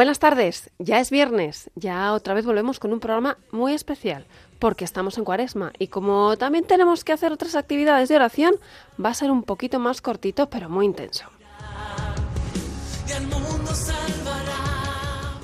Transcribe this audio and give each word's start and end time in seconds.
Buenas 0.00 0.18
tardes, 0.18 0.70
ya 0.78 0.98
es 0.98 1.10
viernes, 1.10 1.68
ya 1.74 2.14
otra 2.14 2.32
vez 2.32 2.46
volvemos 2.46 2.80
con 2.80 2.94
un 2.94 3.00
programa 3.00 3.36
muy 3.52 3.74
especial, 3.74 4.24
porque 4.58 4.82
estamos 4.82 5.18
en 5.18 5.24
cuaresma 5.24 5.74
y 5.78 5.88
como 5.88 6.38
también 6.38 6.64
tenemos 6.64 7.04
que 7.04 7.12
hacer 7.12 7.32
otras 7.32 7.54
actividades 7.54 8.08
de 8.08 8.16
oración, 8.16 8.54
va 8.96 9.10
a 9.10 9.14
ser 9.14 9.30
un 9.30 9.42
poquito 9.42 9.78
más 9.78 10.00
cortito, 10.00 10.48
pero 10.48 10.70
muy 10.70 10.86
intenso. 10.86 11.26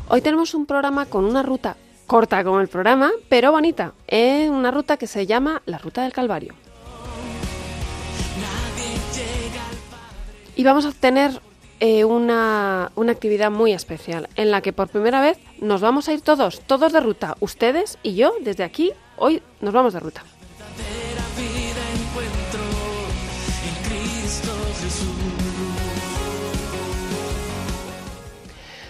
Hoy 0.08 0.22
tenemos 0.22 0.54
un 0.54 0.64
programa 0.64 1.04
con 1.04 1.26
una 1.26 1.42
ruta 1.42 1.76
corta 2.06 2.42
como 2.42 2.58
el 2.62 2.68
programa, 2.68 3.10
pero 3.28 3.52
bonita, 3.52 3.92
eh, 4.08 4.48
una 4.48 4.70
ruta 4.70 4.96
que 4.96 5.06
se 5.06 5.26
llama 5.26 5.60
la 5.66 5.76
Ruta 5.76 6.02
del 6.02 6.14
Calvario. 6.14 6.54
Y 10.54 10.64
vamos 10.64 10.86
a 10.86 10.92
tener 10.92 11.42
eh, 11.80 12.04
una, 12.04 12.90
una 12.94 13.12
actividad 13.12 13.50
muy 13.50 13.72
especial 13.72 14.28
en 14.36 14.50
la 14.50 14.60
que 14.60 14.72
por 14.72 14.88
primera 14.88 15.20
vez 15.20 15.38
nos 15.60 15.80
vamos 15.80 16.08
a 16.08 16.12
ir 16.12 16.22
todos, 16.22 16.60
todos 16.60 16.92
de 16.92 17.00
ruta, 17.00 17.36
ustedes 17.40 17.98
y 18.02 18.14
yo, 18.14 18.32
desde 18.40 18.64
aquí, 18.64 18.92
hoy 19.16 19.42
nos 19.60 19.74
vamos 19.74 19.92
de 19.92 20.00
ruta. 20.00 20.24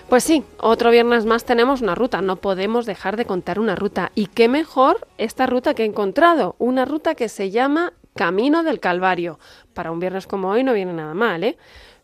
Pues 0.09 0.23
sí, 0.23 0.45
otro 0.59 0.93
viernes 0.93 1.27
más 1.27 1.45
tenemos 1.45 1.83
una 1.83 1.97
ruta, 1.97 2.23
no 2.23 2.37
podemos 2.37 2.87
dejar 2.87 3.17
de 3.17 3.25
contar 3.25 3.59
una 3.59 3.75
ruta. 3.75 4.13
Y 4.15 4.27
qué 4.27 4.47
mejor 4.47 5.09
esta 5.19 5.47
ruta 5.47 5.75
que 5.75 5.83
he 5.83 5.87
encontrado, 5.87 6.55
una 6.61 6.85
ruta 6.85 7.17
que 7.17 7.29
se 7.29 7.51
llama 7.51 7.93
Camino 8.15 8.63
del 8.63 8.79
Calvario. 8.79 9.41
Para 9.75 9.91
un 9.91 9.99
viernes 9.99 10.29
como 10.29 10.51
hoy 10.51 10.63
no 10.63 10.75
viene 10.75 10.93
nada 10.93 11.13
mal, 11.13 11.43
¿eh? 11.43 11.59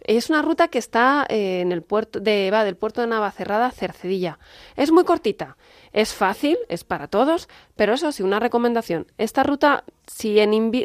Es 0.05 0.31
una 0.31 0.43
ruta 0.43 0.69
que 0.69 0.79
está 0.79 1.27
eh, 1.29 1.61
en 1.61 1.73
el 1.73 1.83
puerto 1.83 2.21
de, 2.21 2.51
va 2.51 2.65
del 2.65 2.77
puerto 2.77 3.01
de 3.01 3.07
Navacerrada 3.07 3.67
a 3.67 3.71
Cercedilla. 3.71 4.39
Es 4.77 4.91
muy 4.91 5.05
cortita, 5.05 5.57
es 5.93 6.13
fácil, 6.13 6.59
es 6.69 6.85
para 6.85 7.09
todos, 7.09 7.49
pero 7.77 7.95
eso 7.95 8.11
sí, 8.13 8.23
una 8.23 8.41
recomendación. 8.41 9.07
Esta 9.19 9.43
ruta, 9.43 9.85
si 10.07 10.37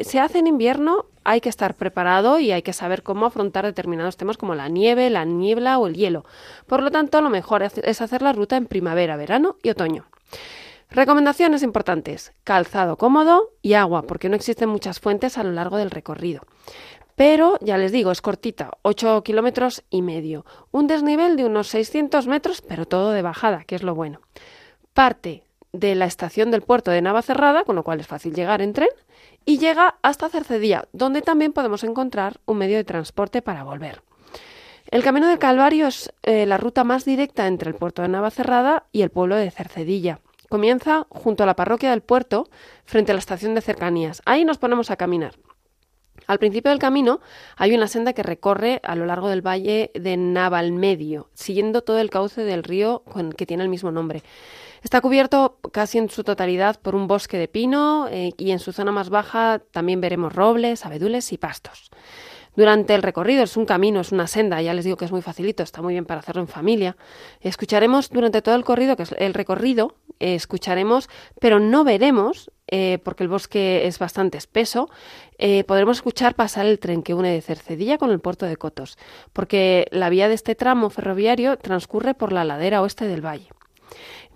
se 0.02 0.20
hace 0.20 0.38
en 0.38 0.46
invierno, 0.46 1.06
hay 1.24 1.40
que 1.40 1.48
estar 1.48 1.74
preparado 1.74 2.38
y 2.38 2.52
hay 2.52 2.62
que 2.62 2.72
saber 2.72 3.02
cómo 3.02 3.26
afrontar 3.26 3.64
determinados 3.64 4.16
temas 4.16 4.36
como 4.36 4.54
la 4.54 4.68
nieve, 4.68 5.10
la 5.10 5.24
niebla 5.24 5.78
o 5.78 5.86
el 5.86 5.94
hielo. 5.94 6.24
Por 6.66 6.82
lo 6.82 6.90
tanto, 6.90 7.20
lo 7.20 7.30
mejor 7.30 7.62
es 7.62 8.00
hacer 8.00 8.22
la 8.22 8.32
ruta 8.32 8.56
en 8.56 8.66
primavera, 8.66 9.16
verano 9.16 9.56
y 9.62 9.70
otoño. 9.70 10.06
Recomendaciones 10.90 11.62
importantes. 11.62 12.32
Calzado 12.44 12.96
cómodo 12.96 13.50
y 13.60 13.74
agua, 13.74 14.02
porque 14.02 14.30
no 14.30 14.36
existen 14.36 14.70
muchas 14.70 15.00
fuentes 15.00 15.36
a 15.36 15.44
lo 15.44 15.52
largo 15.52 15.76
del 15.76 15.90
recorrido. 15.90 16.42
Pero, 17.18 17.58
ya 17.60 17.78
les 17.78 17.90
digo, 17.90 18.12
es 18.12 18.22
cortita, 18.22 18.70
8 18.82 19.24
kilómetros 19.24 19.82
y 19.90 20.02
medio. 20.02 20.46
Un 20.70 20.86
desnivel 20.86 21.36
de 21.36 21.46
unos 21.46 21.66
600 21.66 22.28
metros, 22.28 22.62
pero 22.62 22.86
todo 22.86 23.10
de 23.10 23.22
bajada, 23.22 23.64
que 23.64 23.74
es 23.74 23.82
lo 23.82 23.96
bueno. 23.96 24.20
Parte 24.94 25.42
de 25.72 25.96
la 25.96 26.04
estación 26.04 26.52
del 26.52 26.62
puerto 26.62 26.92
de 26.92 27.02
Navacerrada, 27.02 27.64
con 27.64 27.74
lo 27.74 27.82
cual 27.82 27.98
es 27.98 28.06
fácil 28.06 28.34
llegar 28.34 28.62
en 28.62 28.72
tren, 28.72 28.90
y 29.44 29.58
llega 29.58 29.96
hasta 30.00 30.28
Cercedilla, 30.28 30.86
donde 30.92 31.20
también 31.20 31.52
podemos 31.52 31.82
encontrar 31.82 32.38
un 32.46 32.58
medio 32.58 32.76
de 32.76 32.84
transporte 32.84 33.42
para 33.42 33.64
volver. 33.64 34.00
El 34.88 35.02
Camino 35.02 35.26
del 35.26 35.40
Calvario 35.40 35.88
es 35.88 36.12
eh, 36.22 36.46
la 36.46 36.56
ruta 36.56 36.84
más 36.84 37.04
directa 37.04 37.48
entre 37.48 37.68
el 37.68 37.74
puerto 37.74 38.02
de 38.02 38.08
Navacerrada 38.08 38.84
y 38.92 39.02
el 39.02 39.10
pueblo 39.10 39.34
de 39.34 39.50
Cercedilla. 39.50 40.20
Comienza 40.48 41.04
junto 41.08 41.42
a 41.42 41.46
la 41.46 41.56
parroquia 41.56 41.90
del 41.90 42.00
puerto, 42.00 42.48
frente 42.84 43.10
a 43.10 43.16
la 43.16 43.18
estación 43.18 43.56
de 43.56 43.60
cercanías. 43.60 44.22
Ahí 44.24 44.44
nos 44.44 44.58
ponemos 44.58 44.92
a 44.92 44.96
caminar. 44.96 45.32
Al 46.28 46.38
principio 46.38 46.70
del 46.70 46.78
camino 46.78 47.20
hay 47.56 47.74
una 47.74 47.88
senda 47.88 48.12
que 48.12 48.22
recorre 48.22 48.80
a 48.84 48.94
lo 48.94 49.06
largo 49.06 49.28
del 49.28 49.40
valle 49.44 49.90
de 49.94 50.16
Navalmedio, 50.18 51.30
siguiendo 51.32 51.80
todo 51.82 51.98
el 51.98 52.10
cauce 52.10 52.42
del 52.42 52.62
río 52.62 53.02
con- 53.10 53.32
que 53.32 53.46
tiene 53.46 53.62
el 53.62 53.70
mismo 53.70 53.90
nombre. 53.90 54.22
Está 54.82 55.00
cubierto 55.00 55.56
casi 55.72 55.96
en 55.98 56.10
su 56.10 56.22
totalidad 56.24 56.78
por 56.80 56.94
un 56.94 57.06
bosque 57.08 57.38
de 57.38 57.48
pino 57.48 58.08
eh, 58.10 58.32
y 58.36 58.50
en 58.50 58.58
su 58.58 58.72
zona 58.72 58.92
más 58.92 59.08
baja 59.08 59.60
también 59.72 60.00
veremos 60.02 60.34
robles, 60.34 60.84
abedules 60.84 61.32
y 61.32 61.38
pastos. 61.38 61.90
Durante 62.58 62.92
el 62.96 63.04
recorrido 63.04 63.44
es 63.44 63.56
un 63.56 63.66
camino, 63.66 64.00
es 64.00 64.10
una 64.10 64.26
senda, 64.26 64.60
ya 64.60 64.74
les 64.74 64.84
digo 64.84 64.96
que 64.96 65.04
es 65.04 65.12
muy 65.12 65.22
facilito, 65.22 65.62
está 65.62 65.80
muy 65.80 65.94
bien 65.94 66.04
para 66.04 66.18
hacerlo 66.18 66.42
en 66.42 66.48
familia. 66.48 66.96
Escucharemos 67.40 68.10
durante 68.10 68.42
todo 68.42 68.56
el 68.56 68.62
recorrido, 68.62 68.96
que 68.96 69.04
es 69.04 69.14
el 69.16 69.32
recorrido, 69.32 69.94
eh, 70.18 70.34
escucharemos, 70.34 71.08
pero 71.38 71.60
no 71.60 71.84
veremos, 71.84 72.50
eh, 72.66 72.98
porque 73.04 73.22
el 73.22 73.28
bosque 73.28 73.86
es 73.86 74.00
bastante 74.00 74.38
espeso, 74.38 74.90
eh, 75.38 75.62
podremos 75.62 75.98
escuchar 75.98 76.34
pasar 76.34 76.66
el 76.66 76.80
tren 76.80 77.04
que 77.04 77.14
une 77.14 77.30
de 77.30 77.42
Cercedilla 77.42 77.96
con 77.96 78.10
el 78.10 78.18
puerto 78.18 78.44
de 78.44 78.56
Cotos, 78.56 78.98
porque 79.32 79.86
la 79.92 80.10
vía 80.10 80.26
de 80.26 80.34
este 80.34 80.56
tramo 80.56 80.90
ferroviario 80.90 81.58
transcurre 81.58 82.14
por 82.14 82.32
la 82.32 82.42
ladera 82.42 82.82
oeste 82.82 83.06
del 83.06 83.24
valle. 83.24 83.50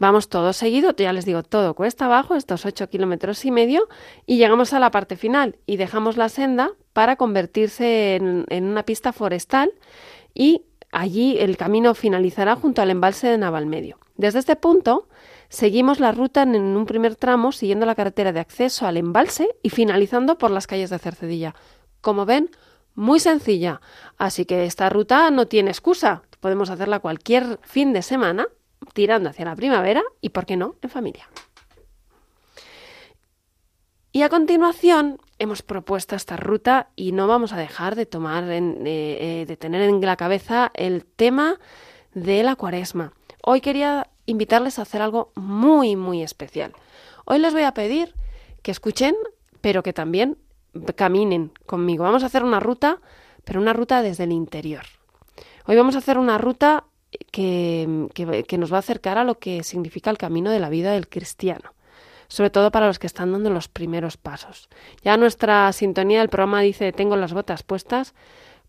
Vamos 0.02 0.28
todo 0.28 0.52
seguido, 0.52 0.96
ya 0.96 1.12
les 1.12 1.26
digo, 1.26 1.44
todo 1.44 1.74
cuesta 1.74 2.06
abajo, 2.06 2.34
estos 2.34 2.66
8 2.66 2.90
kilómetros 2.90 3.44
y 3.44 3.52
medio, 3.52 3.88
y 4.26 4.36
llegamos 4.36 4.72
a 4.72 4.80
la 4.80 4.90
parte 4.90 5.14
final 5.14 5.60
y 5.64 5.76
dejamos 5.76 6.16
la 6.16 6.28
senda 6.28 6.72
para 6.92 7.14
convertirse 7.14 8.16
en, 8.16 8.64
una 8.64 8.82
pista 8.82 9.12
forestal 9.12 9.70
y 10.34 10.64
allí 10.90 11.38
el 11.38 11.56
camino 11.56 11.94
finalizará 11.94 12.56
junto 12.56 12.82
al 12.82 12.90
embalse 12.90 13.28
de 13.28 13.38
Navalmedio. 13.38 13.96
Desde 14.16 14.40
este 14.40 14.56
punto 14.56 15.06
seguimos 15.48 16.00
la 16.00 16.10
ruta 16.10 16.42
en 16.42 16.56
un 16.56 16.84
primer 16.84 17.14
tramo 17.14 17.52
siguiendo 17.52 17.86
la 17.86 17.94
carretera 17.94 18.32
de 18.32 18.40
acceso 18.40 18.88
al 18.88 18.96
embalse 18.96 19.50
y 19.62 19.70
finalizando 19.70 20.36
por 20.36 20.50
las 20.50 20.66
calles 20.66 20.90
de 20.90 20.98
Cercedilla. 20.98 21.54
Como 22.00 22.26
ven, 22.26 22.50
muy 22.96 23.20
sencilla, 23.20 23.80
así 24.18 24.46
que 24.46 24.64
esta 24.64 24.88
ruta 24.88 25.30
no 25.30 25.46
tiene 25.46 25.70
excusa. 25.70 26.22
Podemos 26.40 26.70
hacerla 26.70 26.98
cualquier 26.98 27.60
fin 27.62 27.92
de 27.92 28.02
semana 28.02 28.48
tirando 28.92 29.30
hacia 29.30 29.44
la 29.44 29.56
primavera 29.56 30.02
y, 30.20 30.30
¿por 30.30 30.46
qué 30.46 30.56
no?, 30.56 30.76
en 30.82 30.90
familia. 30.90 31.28
Y 34.12 34.22
a 34.22 34.28
continuación 34.28 35.18
hemos 35.38 35.62
propuesto 35.62 36.14
esta 36.14 36.36
ruta 36.36 36.90
y 36.96 37.12
no 37.12 37.26
vamos 37.26 37.52
a 37.52 37.56
dejar 37.56 37.94
de 37.96 38.04
tomar, 38.04 38.44
en- 38.50 38.86
eh, 38.86 39.40
eh, 39.40 39.46
de 39.46 39.56
tener 39.56 39.82
en 39.82 40.00
la 40.02 40.16
cabeza 40.16 40.70
el 40.74 41.06
tema 41.06 41.58
de 42.12 42.42
la 42.42 42.56
cuaresma. 42.56 43.14
Hoy 43.42 43.62
quería 43.62 44.08
invitarles 44.26 44.78
a 44.78 44.82
hacer 44.82 45.00
algo 45.00 45.32
muy, 45.34 45.96
muy 45.96 46.22
especial. 46.22 46.74
Hoy 47.24 47.38
les 47.38 47.54
voy 47.54 47.62
a 47.62 47.72
pedir 47.72 48.14
que 48.62 48.70
escuchen, 48.70 49.16
pero 49.62 49.82
que 49.82 49.92
también 49.94 50.36
caminen 50.94 51.52
conmigo. 51.66 52.04
Vamos 52.04 52.22
a 52.22 52.26
hacer 52.26 52.44
una 52.44 52.60
ruta, 52.60 53.00
pero 53.44 53.60
una 53.60 53.72
ruta 53.72 54.02
desde 54.02 54.24
el 54.24 54.32
interior. 54.32 54.84
Hoy 55.66 55.76
vamos 55.76 55.94
a 55.94 55.98
hacer 55.98 56.18
una 56.18 56.36
ruta 56.38 56.84
que, 57.30 58.56
nos 58.58 58.72
va 58.72 58.76
a 58.76 58.80
acercar 58.80 59.18
a 59.18 59.24
lo 59.24 59.38
que 59.38 59.62
significa 59.62 60.10
el 60.10 60.18
camino 60.18 60.50
de 60.50 60.60
la 60.60 60.68
vida 60.68 60.92
del 60.92 61.08
cristiano, 61.08 61.74
sobre 62.28 62.50
todo 62.50 62.70
para 62.70 62.86
los 62.86 62.98
que 62.98 63.06
están 63.06 63.32
dando 63.32 63.50
los 63.50 63.68
primeros 63.68 64.16
pasos. 64.16 64.68
Ya 65.02 65.16
nuestra 65.16 65.72
sintonía 65.72 66.20
del 66.20 66.28
programa 66.28 66.60
dice 66.60 66.92
tengo 66.92 67.16
las 67.16 67.32
botas 67.32 67.62
puestas, 67.62 68.14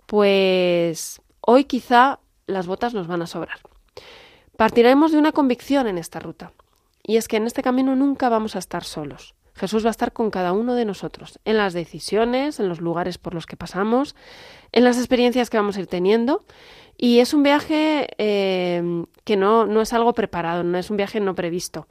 pues 0.06 1.22
hoy 1.42 1.66
quizá 1.66 2.20
las 2.48 2.68
botas 2.68 2.94
nos 2.94 3.08
van 3.08 3.22
a 3.22 3.28
sobrar. 3.28 3.60
Partiremos 4.58 5.12
de 5.12 5.18
una 5.18 5.32
convicción 5.32 5.88
en 5.88 5.98
esta 5.98 6.20
ruta, 6.20 6.54
y 7.02 7.18
es 7.18 7.28
que 7.28 7.38
en 7.38 7.48
este 7.48 7.64
camino 7.64 7.96
nunca 7.96 8.30
vamos 8.30 8.56
a 8.56 8.60
estar 8.60 8.84
solos. 8.84 9.36
Jesús 9.56 9.86
va 9.86 9.90
a 9.90 9.92
estar 9.92 10.14
con 10.14 10.32
cada 10.32 10.52
uno 10.52 10.74
de 10.74 10.86
nosotros, 10.86 11.40
en 11.46 11.58
las 11.58 11.74
decisiones, 11.74 12.60
en 12.60 12.70
los 12.70 12.82
lugares 12.82 13.18
por 13.18 13.36
los 13.36 13.46
que 13.46 13.56
pasamos, 13.56 14.16
en 14.72 14.84
las 14.84 14.98
experiencias 14.98 15.50
que 15.50 15.58
vamos 15.58 15.78
a 15.78 15.82
ir 15.82 15.88
teniendo. 15.88 16.44
Y 16.98 17.20
es 17.20 17.34
un 17.34 17.44
viaje 17.44 18.08
eh, 18.18 19.06
que 19.24 19.36
no, 19.36 19.66
no 19.66 19.82
es 19.82 19.94
algo 19.94 20.14
preparado, 20.14 20.64
no 20.64 20.78
es 20.78 20.90
un 20.90 20.98
viaje 20.98 21.20
no 21.20 21.36
previsto. 21.36 21.88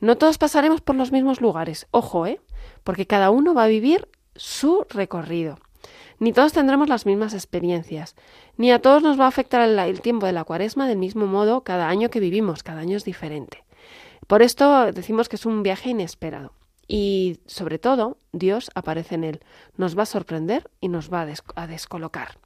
No 0.00 0.16
todos 0.16 0.38
pasaremos 0.38 0.80
por 0.80 0.96
los 0.96 1.12
mismos 1.12 1.40
lugares, 1.40 1.86
ojo, 1.90 2.26
¿eh? 2.26 2.40
Porque 2.84 3.06
cada 3.06 3.30
uno 3.30 3.54
va 3.54 3.64
a 3.64 3.68
vivir 3.68 4.08
su 4.34 4.86
recorrido. 4.88 5.58
Ni 6.18 6.32
todos 6.32 6.52
tendremos 6.52 6.88
las 6.88 7.06
mismas 7.06 7.32
experiencias, 7.32 8.14
ni 8.56 8.70
a 8.70 8.80
todos 8.80 9.02
nos 9.02 9.18
va 9.18 9.24
a 9.24 9.28
afectar 9.28 9.66
el, 9.66 10.00
tiempo 10.02 10.26
de 10.26 10.32
la 10.32 10.44
cuaresma 10.44 10.86
del 10.86 10.98
mismo 10.98 11.26
modo 11.26 11.62
cada 11.64 11.88
año 11.88 12.10
que 12.10 12.20
vivimos, 12.20 12.62
cada 12.62 12.80
año 12.80 12.96
es 12.96 13.04
diferente. 13.04 13.64
Por 14.26 14.42
esto 14.42 14.92
decimos 14.92 15.28
que 15.28 15.36
es 15.36 15.46
un 15.46 15.62
viaje 15.62 15.90
inesperado. 15.90 16.52
Y 16.86 17.40
sobre 17.46 17.78
todo, 17.78 18.18
Dios 18.32 18.70
aparece 18.74 19.14
en 19.14 19.24
él, 19.24 19.40
nos 19.76 19.96
va 19.96 20.02
a 20.02 20.06
sorprender 20.06 20.70
y 20.80 20.88
nos 20.88 21.10
va 21.10 21.26
a 21.54 21.66
descolocar. 21.66 22.38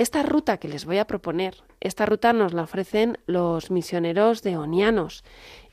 Esta 0.00 0.22
ruta 0.22 0.56
que 0.56 0.66
les 0.66 0.86
voy 0.86 0.96
a 0.96 1.06
proponer, 1.06 1.62
esta 1.78 2.06
ruta 2.06 2.32
nos 2.32 2.54
la 2.54 2.62
ofrecen 2.62 3.18
los 3.26 3.70
misioneros 3.70 4.42
de 4.42 4.56
Onianos 4.56 5.24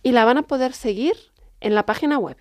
y 0.03 0.11
la 0.11 0.25
van 0.25 0.37
a 0.37 0.41
poder 0.41 0.73
seguir 0.73 1.15
en 1.61 1.75
la 1.75 1.85
página 1.85 2.17
web. 2.17 2.35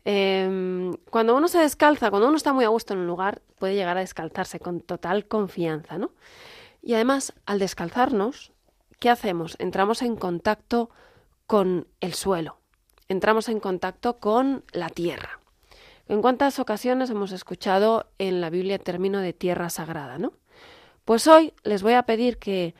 Em, 0.04 0.92
cuando 1.10 1.34
uno 1.34 1.48
se 1.48 1.58
descalza, 1.58 2.10
cuando 2.10 2.28
uno 2.28 2.36
está 2.36 2.52
muy 2.52 2.64
a 2.64 2.68
gusto 2.68 2.92
en 2.92 3.00
un 3.00 3.06
lugar, 3.06 3.40
puede 3.58 3.74
llegar 3.74 3.96
a 3.96 4.00
descalzarse 4.00 4.60
con 4.60 4.80
total 4.80 5.26
confianza, 5.26 5.96
¿no? 5.96 6.12
Y 6.82 6.94
además, 6.94 7.32
al 7.46 7.58
descalzarnos, 7.58 8.52
¿qué 9.00 9.08
hacemos? 9.08 9.56
Entramos 9.58 10.02
en 10.02 10.16
contacto 10.16 10.90
con 11.46 11.86
el 12.00 12.12
suelo, 12.12 12.58
entramos 13.08 13.48
en 13.48 13.60
contacto 13.60 14.18
con 14.18 14.64
la 14.72 14.90
tierra. 14.90 15.40
¿En 16.08 16.20
cuántas 16.20 16.58
ocasiones 16.58 17.10
hemos 17.10 17.32
escuchado 17.32 18.06
en 18.18 18.40
la 18.40 18.50
Biblia 18.50 18.76
el 18.76 18.82
término 18.82 19.20
de 19.20 19.32
tierra 19.32 19.70
sagrada, 19.70 20.18
no? 20.18 20.32
Pues 21.04 21.26
hoy 21.26 21.52
les 21.64 21.82
voy 21.82 21.94
a 21.94 22.04
pedir 22.04 22.38
que 22.38 22.74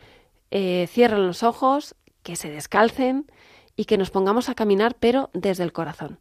eh, 0.51 0.87
cierren 0.91 1.27
los 1.27 1.43
ojos, 1.43 1.95
que 2.23 2.37
se 2.37 2.51
descalcen 2.51 3.31
y 3.77 3.87
que 3.87 3.99
nos 3.99 4.11
pongamos 4.11 4.49
a 4.49 4.55
caminar, 4.55 4.97
pero 4.99 5.31
desde 5.33 5.65
el 5.65 5.73
corazón. 5.73 6.19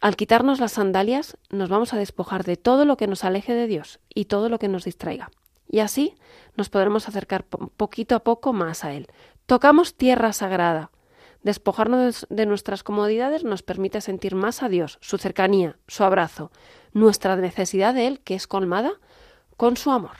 Al 0.00 0.16
quitarnos 0.16 0.58
las 0.58 0.72
sandalias, 0.72 1.36
nos 1.50 1.68
vamos 1.68 1.92
a 1.92 1.98
despojar 1.98 2.44
de 2.44 2.56
todo 2.56 2.84
lo 2.84 2.96
que 2.96 3.06
nos 3.06 3.24
aleje 3.24 3.52
de 3.52 3.66
Dios 3.66 4.00
y 4.14 4.24
todo 4.24 4.48
lo 4.48 4.58
que 4.58 4.68
nos 4.68 4.84
distraiga. 4.84 5.30
Y 5.68 5.80
así 5.80 6.14
nos 6.56 6.70
podremos 6.70 7.08
acercar 7.08 7.44
po- 7.44 7.68
poquito 7.76 8.14
a 8.14 8.20
poco 8.20 8.52
más 8.52 8.84
a 8.84 8.92
Él. 8.94 9.08
Tocamos 9.46 9.94
tierra 9.94 10.32
sagrada. 10.32 10.90
Despojarnos 11.42 12.26
de 12.30 12.46
nuestras 12.46 12.82
comodidades 12.82 13.42
nos 13.42 13.62
permite 13.62 14.00
sentir 14.00 14.34
más 14.34 14.62
a 14.62 14.68
Dios, 14.68 14.98
su 15.00 15.18
cercanía, 15.18 15.76
su 15.88 16.04
abrazo, 16.04 16.52
nuestra 16.92 17.36
necesidad 17.36 17.94
de 17.94 18.06
Él, 18.06 18.20
que 18.20 18.34
es 18.34 18.46
colmada 18.46 18.92
con 19.56 19.76
su 19.76 19.90
amor. 19.90 20.16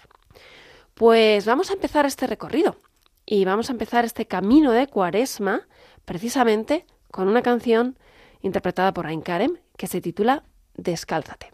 Pues 0.94 1.46
vamos 1.46 1.70
a 1.70 1.74
empezar 1.74 2.06
este 2.06 2.26
recorrido 2.26 2.76
y 3.24 3.44
vamos 3.44 3.70
a 3.70 3.72
empezar 3.72 4.04
este 4.04 4.26
camino 4.26 4.72
de 4.72 4.88
cuaresma 4.88 5.62
precisamente 6.04 6.86
con 7.10 7.28
una 7.28 7.42
canción 7.42 7.96
interpretada 8.40 8.92
por 8.92 9.06
Ain 9.06 9.22
Karem 9.22 9.58
que 9.76 9.86
se 9.86 10.00
titula 10.00 10.42
Descálzate. 10.74 11.52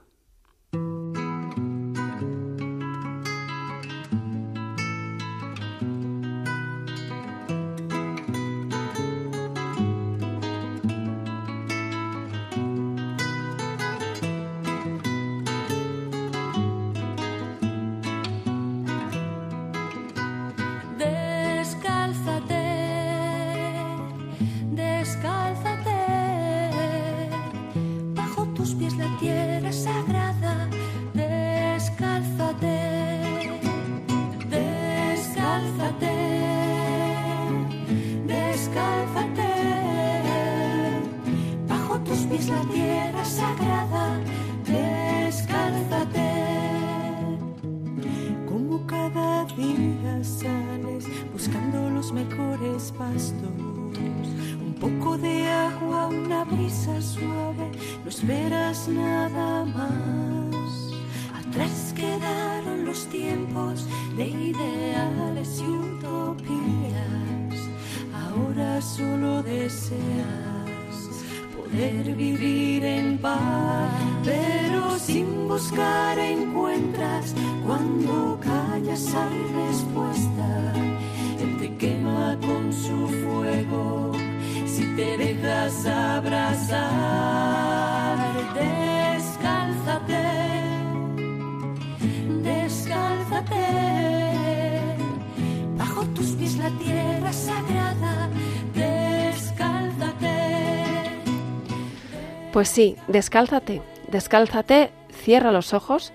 Pues 102.59 102.71
sí, 102.71 102.97
descálzate, 103.07 103.83
descálzate, 104.11 104.91
cierra 105.13 105.53
los 105.53 105.73
ojos 105.73 106.13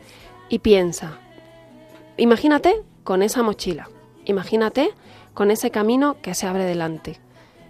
y 0.50 0.60
piensa. 0.60 1.18
Imagínate 2.18 2.84
con 3.06 3.24
esa 3.24 3.42
mochila, 3.44 3.90
imagínate 4.26 4.90
con 5.34 5.52
ese 5.52 5.72
camino 5.72 6.18
que 6.22 6.36
se 6.36 6.46
abre 6.46 6.66
delante, 6.66 7.22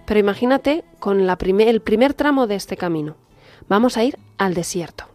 pero 0.08 0.20
imagínate 0.20 0.84
con 0.98 1.20
el 1.22 1.82
primer 1.82 2.15
tramo 2.15 2.48
de 2.48 2.56
este 2.56 2.75
camino. 2.75 3.15
Vamos 3.70 3.96
a 3.96 4.06
ir 4.06 4.18
al 4.39 4.56
desierto, 4.56 5.06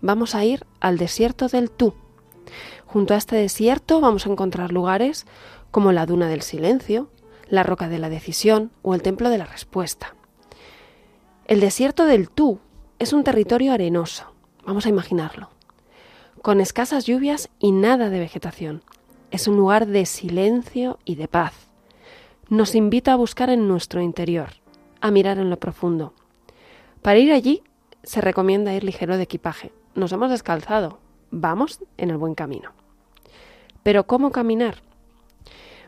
vamos 0.00 0.34
a 0.34 0.44
ir 0.44 0.66
al 0.80 0.98
desierto 0.98 1.46
del 1.46 1.70
tú. 1.70 1.94
Junto 2.86 3.14
a 3.14 3.18
este 3.18 3.36
desierto 3.36 4.00
vamos 4.00 4.26
a 4.26 4.30
encontrar 4.30 4.72
lugares 4.72 5.26
como 5.70 5.92
la 5.92 6.06
duna 6.06 6.26
del 6.26 6.42
silencio, 6.42 7.08
la 7.48 7.62
roca 7.62 7.88
de 7.88 8.00
la 8.00 8.08
decisión 8.08 8.72
o 8.82 8.96
el 8.96 9.02
templo 9.02 9.30
de 9.30 9.38
la 9.38 9.46
respuesta. 9.46 10.16
El 11.46 11.60
desierto 11.60 12.04
del 12.04 12.28
tú 12.28 12.58
es 12.98 13.12
un 13.12 13.24
territorio 13.24 13.72
arenoso, 13.72 14.32
vamos 14.64 14.86
a 14.86 14.88
imaginarlo, 14.88 15.50
con 16.40 16.60
escasas 16.60 17.04
lluvias 17.04 17.50
y 17.58 17.72
nada 17.72 18.08
de 18.08 18.18
vegetación. 18.18 18.82
Es 19.30 19.48
un 19.48 19.56
lugar 19.56 19.86
de 19.86 20.06
silencio 20.06 20.98
y 21.04 21.16
de 21.16 21.28
paz. 21.28 21.68
Nos 22.48 22.74
invita 22.74 23.12
a 23.12 23.16
buscar 23.16 23.50
en 23.50 23.68
nuestro 23.68 24.00
interior, 24.00 24.50
a 25.00 25.10
mirar 25.10 25.38
en 25.38 25.50
lo 25.50 25.58
profundo. 25.58 26.14
Para 27.02 27.18
ir 27.18 27.32
allí 27.32 27.62
se 28.02 28.20
recomienda 28.20 28.72
ir 28.72 28.84
ligero 28.84 29.16
de 29.16 29.24
equipaje. 29.24 29.72
Nos 29.94 30.12
hemos 30.12 30.30
descalzado, 30.30 30.98
vamos 31.30 31.80
en 31.98 32.10
el 32.10 32.16
buen 32.16 32.34
camino. 32.34 32.72
Pero 33.82 34.06
¿cómo 34.06 34.30
caminar? 34.30 34.76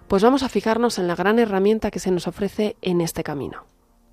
Pues 0.08 0.22
vamos 0.22 0.42
a 0.42 0.48
fijarnos 0.48 0.98
en 0.98 1.06
la 1.06 1.14
gran 1.14 1.38
herramienta 1.38 1.90
que 1.90 2.00
se 2.00 2.10
nos 2.10 2.26
ofrece 2.26 2.76
en 2.82 3.00
este 3.00 3.22
camino, 3.22 3.64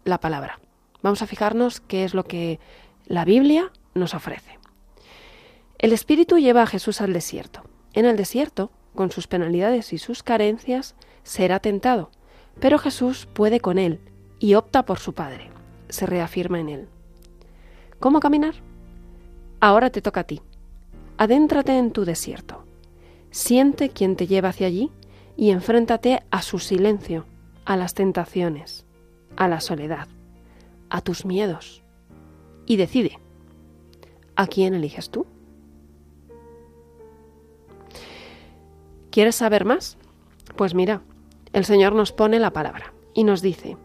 la 0.04 0.20
palabra. 0.20 0.60
Vamos 1.02 1.22
a 1.22 1.28
fijarnos 1.28 1.82
qué 1.82 2.04
es 2.04 2.14
lo 2.14 2.24
que 2.24 2.60
la 3.08 3.26
Biblia 3.26 3.72
nos 3.94 4.14
ofrece. 4.14 4.58
El 5.78 5.94
Espíritu 5.94 6.38
lleva 6.38 6.64
a 6.64 6.68
Jesús 6.68 7.02
al 7.02 7.14
desierto. 7.14 7.64
En 7.94 8.06
el 8.06 8.18
desierto, 8.18 8.72
con 8.96 9.12
sus 9.12 9.28
penalidades 9.28 9.94
y 9.94 9.98
sus 9.98 10.24
carencias, 10.24 10.96
será 11.24 11.60
tentado, 11.60 12.10
pero 12.60 12.80
Jesús 12.80 13.28
puede 13.32 13.60
con 13.60 13.78
él 13.78 14.00
y 14.40 14.56
opta 14.56 14.86
por 14.86 15.00
su 15.00 15.14
Padre. 15.14 15.50
Se 15.90 16.06
reafirma 16.06 16.60
en 16.60 16.70
él. 16.70 16.88
¿Cómo 18.00 18.20
caminar? 18.20 18.56
Ahora 19.60 19.90
te 19.90 20.02
toca 20.02 20.22
a 20.22 20.26
ti. 20.26 20.42
Adéntrate 21.18 21.78
en 21.78 21.92
tu 21.92 22.06
desierto. 22.06 22.66
Siente 23.32 23.90
quién 23.90 24.16
te 24.16 24.28
lleva 24.28 24.50
hacia 24.50 24.68
allí 24.68 24.92
y 25.38 25.52
enfréntate 25.52 26.24
a 26.32 26.42
su 26.42 26.60
silencio, 26.60 27.26
a 27.66 27.78
las 27.78 27.94
tentaciones, 27.94 28.86
a 29.36 29.48
la 29.48 29.60
soledad, 29.60 30.08
a 30.90 31.02
tus 31.02 31.26
miedos. 31.26 31.85
Y 32.66 32.78
decide, 32.78 33.20
¿a 34.36 34.48
quién 34.48 34.74
eliges 34.74 35.10
tú? 35.10 35.26
¿Quieres 39.12 39.36
saber 39.36 39.66
más? 39.66 39.98
Pues 40.56 40.74
mira, 40.74 41.02
el 41.54 41.64
Señor 41.64 41.94
nos 41.94 42.12
pone 42.12 42.40
la 42.40 42.52
palabra 42.52 42.94
y 43.14 43.24
nos 43.24 43.42
dice, 43.42 43.78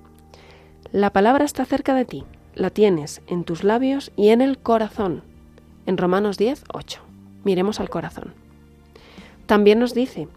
La 0.93 1.13
palabra 1.13 1.45
está 1.45 1.65
cerca 1.65 1.95
de 1.95 2.05
ti, 2.05 2.25
la 2.55 2.71
tienes 2.71 3.23
en 3.27 3.45
tus 3.45 3.63
labios 3.63 4.11
y 4.17 4.31
en 4.31 4.41
el 4.41 4.59
corazón. 4.59 5.23
En 5.87 5.97
Romanos 5.97 6.37
10, 6.37 6.65
8. 6.73 7.01
Miremos 7.45 7.81
al 7.81 7.89
corazón. 7.89 8.35
También 9.47 9.79
nos 9.79 9.95
dice, 9.95 10.29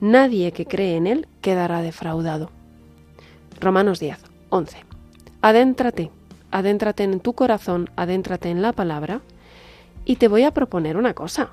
nadie 0.00 0.52
que 0.52 0.66
cree 0.66 0.96
en 0.96 1.06
él 1.06 1.28
quedará 1.40 1.82
defraudado. 1.82 2.50
Romanos 3.60 4.00
10, 4.00 4.18
11. 4.50 4.78
Adéntrate, 5.42 6.10
adéntrate 6.56 7.02
en 7.02 7.20
tu 7.20 7.34
corazón, 7.34 7.90
adéntrate 7.96 8.48
en 8.48 8.62
la 8.62 8.72
palabra 8.72 9.20
y 10.06 10.16
te 10.16 10.26
voy 10.26 10.44
a 10.44 10.54
proponer 10.54 10.96
una 10.96 11.12
cosa. 11.12 11.50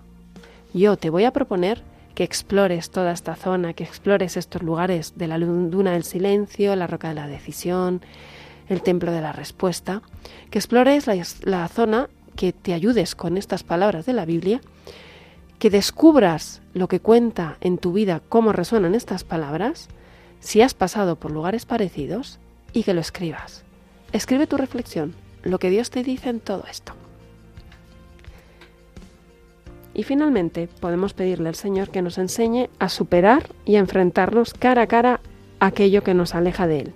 Yo 0.74 0.96
te 0.96 1.10
voy 1.10 1.26
a 1.26 1.34
proponer 1.34 1.84
que 2.16 2.24
explores 2.24 2.90
toda 2.90 3.12
esta 3.12 3.36
zona, 3.36 3.74
que 3.74 3.84
explores 3.84 4.38
estos 4.38 4.64
lugares 4.64 5.18
de 5.18 5.28
la 5.28 5.38
luna 5.38 5.92
del 5.92 6.06
silencio, 6.06 6.74
la 6.78 6.88
roca 6.88 7.10
de 7.10 7.16
la 7.16 7.28
decisión, 7.28 8.02
el 8.70 8.82
templo 8.82 9.12
de 9.12 9.20
la 9.20 9.34
respuesta, 9.34 10.04
que 10.50 10.60
explores 10.60 11.06
la, 11.06 11.22
la 11.42 11.68
zona, 11.68 12.08
que 12.38 12.54
te 12.54 12.74
ayudes 12.74 13.14
con 13.14 13.36
estas 13.38 13.64
palabras 13.64 14.06
de 14.06 14.14
la 14.14 14.24
Biblia, 14.24 14.62
que 15.60 15.70
descubras 15.70 16.62
lo 16.74 16.88
que 16.88 17.02
cuenta 17.02 17.58
en 17.60 17.78
tu 17.78 17.92
vida, 17.92 18.22
cómo 18.30 18.54
resuenan 18.54 18.96
estas 18.96 19.26
palabras, 19.26 19.90
si 20.40 20.62
has 20.62 20.74
pasado 20.74 21.18
por 21.18 21.32
lugares 21.32 21.66
parecidos, 21.66 22.40
y 22.72 22.84
que 22.84 22.94
lo 22.94 23.02
escribas. 23.02 23.66
Escribe 24.14 24.46
tu 24.46 24.58
reflexión, 24.58 25.16
lo 25.42 25.58
que 25.58 25.72
Dios 25.72 25.90
te 25.90 26.04
dice 26.04 26.30
en 26.30 26.40
todo 26.40 26.66
esto. 26.70 26.94
Y 29.96 30.04
finalmente 30.04 30.70
podemos 30.80 31.16
pedirle 31.16 31.50
al 31.50 31.56
Señor 31.56 31.90
que 31.90 32.04
nos 32.04 32.20
enseñe 32.20 32.70
a 32.78 32.90
superar 32.90 33.50
y 33.66 33.76
a 33.76 33.80
enfrentarnos 33.80 34.54
cara 34.54 34.84
a 34.84 34.88
cara 34.88 35.20
a 35.60 35.66
aquello 35.66 36.04
que 36.04 36.14
nos 36.14 36.36
aleja 36.36 36.68
de 36.68 36.82
Él, 36.82 36.94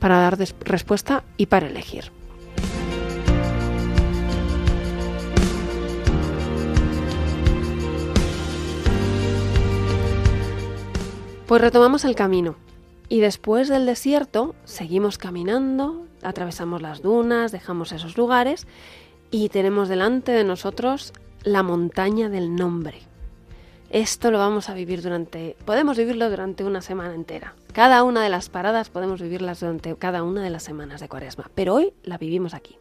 para 0.00 0.18
dar 0.18 0.36
respuesta 0.36 1.22
y 1.36 1.46
para 1.46 1.68
elegir. 1.68 2.10
Pues 11.46 11.62
retomamos 11.62 12.04
el 12.04 12.16
camino 12.16 12.56
y 13.08 13.20
después 13.20 13.68
del 13.68 13.86
desierto 13.86 14.56
seguimos 14.64 15.18
caminando, 15.18 16.07
atravesamos 16.22 16.82
las 16.82 17.02
dunas, 17.02 17.52
dejamos 17.52 17.92
esos 17.92 18.16
lugares 18.16 18.66
y 19.30 19.48
tenemos 19.48 19.88
delante 19.88 20.32
de 20.32 20.44
nosotros 20.44 21.12
la 21.42 21.62
montaña 21.62 22.28
del 22.28 22.54
nombre. 22.54 23.00
Esto 23.90 24.30
lo 24.30 24.38
vamos 24.38 24.68
a 24.68 24.74
vivir 24.74 25.00
durante, 25.00 25.56
podemos 25.64 25.96
vivirlo 25.96 26.28
durante 26.28 26.62
una 26.64 26.82
semana 26.82 27.14
entera. 27.14 27.54
Cada 27.72 28.02
una 28.02 28.22
de 28.22 28.28
las 28.28 28.50
paradas 28.50 28.90
podemos 28.90 29.22
vivirlas 29.22 29.60
durante 29.60 29.96
cada 29.96 30.22
una 30.22 30.42
de 30.42 30.50
las 30.50 30.62
semanas 30.62 31.00
de 31.00 31.08
Cuaresma, 31.08 31.50
pero 31.54 31.74
hoy 31.74 31.94
la 32.02 32.18
vivimos 32.18 32.52
aquí. 32.52 32.78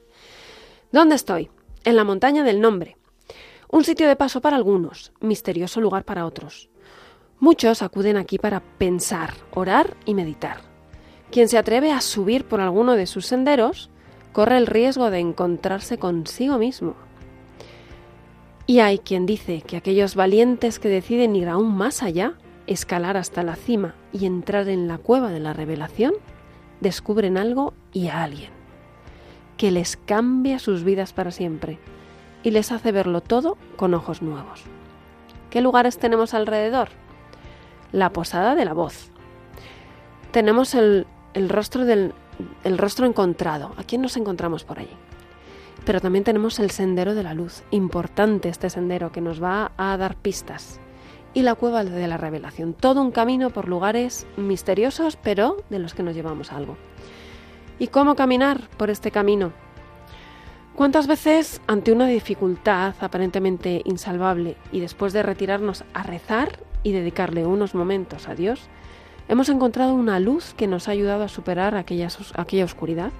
¿Dónde 0.91 1.15
estoy? 1.15 1.49
En 1.85 1.95
la 1.95 2.03
montaña 2.03 2.43
del 2.43 2.59
nombre. 2.59 2.97
Un 3.69 3.85
sitio 3.85 4.07
de 4.07 4.17
paso 4.17 4.41
para 4.41 4.57
algunos, 4.57 5.13
misterioso 5.21 5.79
lugar 5.79 6.03
para 6.03 6.25
otros. 6.25 6.69
Muchos 7.39 7.81
acuden 7.81 8.17
aquí 8.17 8.37
para 8.37 8.61
pensar, 8.61 9.33
orar 9.51 9.95
y 10.05 10.13
meditar. 10.13 10.66
Quien 11.31 11.49
se 11.49 11.57
atreve 11.57 11.91
a 11.91 12.01
subir 12.01 12.45
por 12.45 12.61
alguno 12.61 12.93
de 12.93 13.05
sus 13.05 13.25
senderos 13.25 13.89
corre 14.33 14.57
el 14.57 14.67
riesgo 14.67 15.09
de 15.09 15.19
encontrarse 15.19 15.97
consigo 15.97 16.57
mismo, 16.57 16.95
y 18.69 18.81
hay 18.81 18.99
quien 18.99 19.25
dice 19.25 19.61
que 19.61 19.77
aquellos 19.77 20.15
valientes 20.15 20.77
que 20.77 20.89
deciden 20.89 21.37
ir 21.37 21.47
aún 21.47 21.73
más 21.75 22.03
allá, 22.03 22.33
escalar 22.67 23.15
hasta 23.15 23.41
la 23.41 23.55
cima 23.55 23.95
y 24.11 24.25
entrar 24.25 24.67
en 24.67 24.89
la 24.89 24.97
cueva 24.97 25.31
de 25.31 25.39
la 25.39 25.53
revelación, 25.53 26.13
descubren 26.81 27.37
algo 27.37 27.73
y 27.93 28.09
a 28.09 28.23
alguien, 28.23 28.51
que 29.55 29.71
les 29.71 29.95
cambia 29.95 30.59
sus 30.59 30.83
vidas 30.83 31.13
para 31.13 31.31
siempre 31.31 31.79
y 32.43 32.51
les 32.51 32.73
hace 32.73 32.91
verlo 32.91 33.21
todo 33.21 33.57
con 33.77 33.93
ojos 33.93 34.21
nuevos. 34.21 34.63
¿Qué 35.49 35.61
lugares 35.61 35.97
tenemos 35.97 36.33
alrededor? 36.33 36.89
La 37.93 38.11
posada 38.11 38.53
de 38.53 38.65
la 38.65 38.73
voz. 38.73 39.11
Tenemos 40.31 40.75
el, 40.75 41.07
rostro 41.49 41.85
del 41.85 42.13
el 42.63 42.77
rostro 42.77 43.05
encontrado. 43.05 43.73
¿A 43.77 43.83
quién 43.83 44.01
nos 44.01 44.17
encontramos 44.17 44.63
por 44.63 44.79
allí? 44.79 44.95
pero 45.87 46.01
también 46.01 46.25
tenemos 46.25 46.59
el 46.59 46.69
Sendero 46.69 47.15
de 47.15 47.23
la 47.23 47.33
Luz, 47.33 47.63
importante 47.71 48.49
este 48.49 48.69
sendero 48.69 49.13
que 49.13 49.21
nos 49.21 49.41
va 49.41 49.71
a 49.77 49.95
dar 49.95 50.17
pistas, 50.17 50.81
y 51.33 51.43
la 51.43 51.55
Cueva 51.55 51.85
de 51.85 52.07
la 52.09 52.17
Revelación, 52.17 52.73
todo 52.73 53.01
un 53.01 53.11
camino 53.11 53.51
por 53.51 53.69
lugares 53.69 54.27
misteriosos, 54.35 55.15
pero 55.15 55.63
de 55.69 55.79
los 55.79 55.93
que 55.93 56.03
nos 56.03 56.13
llevamos 56.13 56.51
algo. 56.51 56.75
¿Y 57.79 57.87
cómo 57.87 58.17
caminar 58.17 58.67
por 58.75 58.89
este 58.89 59.11
camino? 59.11 59.53
¿Cuántas 60.75 61.07
veces 61.07 61.61
ante 61.67 61.93
una 61.93 62.07
dificultad 62.07 62.93
aparentemente 62.99 63.81
insalvable 63.85 64.57
y 64.73 64.81
después 64.81 65.13
de 65.13 65.23
retirarnos 65.23 65.85
a 65.93 66.03
rezar 66.03 66.59
y 66.83 66.91
dedicarle 66.91 67.45
unos 67.45 67.75
momentos 67.75 68.27
a 68.27 68.35
Dios, 68.35 68.67
hemos 69.29 69.49
encontrado 69.49 69.93
una 69.93 70.19
luz 70.19 70.53
que 70.55 70.67
nos 70.67 70.87
ha 70.87 70.91
ayudado 70.91 71.23
a 71.23 71.27
superar 71.27 71.75
aquella, 71.75 72.09
aquella 72.35 72.65
oscuridad? 72.65 73.11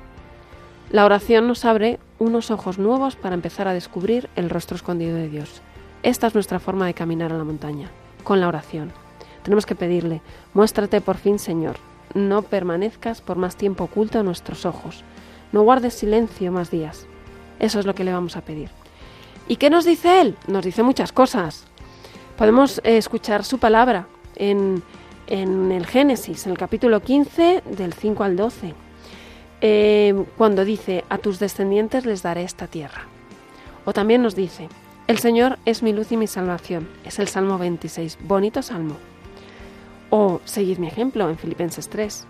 La 0.90 1.06
oración 1.06 1.48
nos 1.48 1.66
abre 1.66 2.00
unos 2.18 2.50
ojos 2.50 2.78
nuevos 2.80 3.16
para 3.16 3.36
empezar 3.36 3.68
a 3.68 3.74
descubrir 3.74 4.30
el 4.36 4.50
rostro 4.50 4.76
escondido 4.76 5.16
de 5.18 5.30
Dios. 5.30 5.62
Esta 6.04 6.28
es 6.28 6.34
nuestra 6.34 6.60
forma 6.60 6.86
de 6.86 6.94
caminar 6.94 7.34
a 7.34 7.38
la 7.38 7.44
montaña, 7.44 7.90
con 8.24 8.40
la 8.40 8.48
oración. 8.48 8.94
Tenemos 9.44 9.66
que 9.66 9.76
pedirle, 9.76 10.22
muéstrate 10.54 11.02
por 11.02 11.18
fin, 11.18 11.40
Señor. 11.40 11.76
No 12.14 12.42
permanezcas 12.42 13.22
por 13.22 13.38
más 13.38 13.58
tiempo 13.58 13.84
oculto 13.84 14.20
a 14.20 14.24
nuestros 14.24 14.66
ojos. 14.66 15.04
No 15.52 15.64
guardes 15.64 15.94
silencio 15.94 16.52
más 16.52 16.72
días. 16.72 17.06
Eso 17.60 17.80
es 17.80 17.86
lo 17.86 17.96
que 17.96 18.04
le 18.04 18.14
vamos 18.14 18.38
a 18.38 18.42
pedir. 18.42 18.70
¿Y 19.48 19.58
qué 19.58 19.70
nos 19.70 19.86
dice 19.86 20.22
Él? 20.22 20.36
Nos 20.48 20.64
dice 20.64 20.84
muchas 20.84 21.12
cosas. 21.12 21.66
Podemos 22.38 22.80
eh, 22.80 22.98
escuchar 22.98 23.44
su 23.44 23.58
palabra 23.58 24.08
en, 24.36 24.84
en 25.28 25.72
el 25.72 25.86
Génesis, 25.86 26.46
en 26.46 26.54
el 26.54 26.58
capítulo 26.58 27.02
15, 27.02 27.64
del 27.66 27.94
5 27.94 28.24
al 28.24 28.36
12 28.36 28.74
eh, 29.62 30.26
cuando 30.38 30.66
dice, 30.66 31.04
a 31.10 31.18
tus 31.18 31.40
descendientes 31.40 32.06
les 32.06 32.22
daré 32.22 32.44
esta 32.44 32.68
tierra. 32.68 33.04
O 33.86 33.94
también 33.94 34.22
nos 34.22 34.36
dice, 34.36 34.70
el 35.08 35.18
Señor 35.18 35.58
es 35.66 35.82
mi 35.82 35.94
luz 35.94 36.12
y 36.12 36.18
mi 36.18 36.28
salvación. 36.28 36.88
Es 37.04 37.20
el 37.20 37.28
Salmo 37.28 37.58
26, 37.58 38.20
bonito 38.22 38.62
salmo. 38.62 38.98
O 40.10 40.42
seguid 40.46 40.78
mi 40.78 40.88
ejemplo 40.88 41.30
en 41.30 41.38
Filipenses 41.38 41.90
3. 41.90 42.28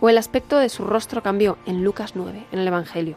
O 0.00 0.08
el 0.08 0.18
aspecto 0.18 0.58
de 0.58 0.68
su 0.68 0.84
rostro 0.84 1.22
cambió 1.22 1.58
en 1.66 1.84
Lucas 1.84 2.12
9, 2.14 2.46
en 2.52 2.58
el 2.58 2.66
Evangelio. 2.66 3.16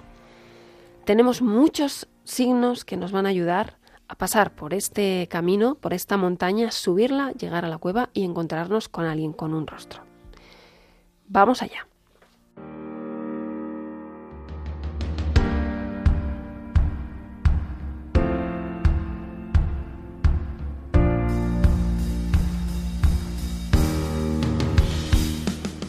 Tenemos 1.05 1.41
muchos 1.41 2.07
signos 2.23 2.85
que 2.85 2.97
nos 2.97 3.11
van 3.11 3.25
a 3.25 3.29
ayudar 3.29 3.77
a 4.11 4.15
pasar 4.15 4.53
por 4.53 4.73
este 4.73 5.29
camino, 5.31 5.75
por 5.75 5.93
esta 5.93 6.17
montaña, 6.17 6.69
subirla, 6.71 7.31
llegar 7.31 7.63
a 7.63 7.69
la 7.69 7.77
cueva 7.77 8.09
y 8.13 8.25
encontrarnos 8.25 8.89
con 8.89 9.05
alguien 9.05 9.31
con 9.31 9.53
un 9.53 9.65
rostro. 9.65 10.01
Vamos 11.29 11.61
allá. 11.61 11.87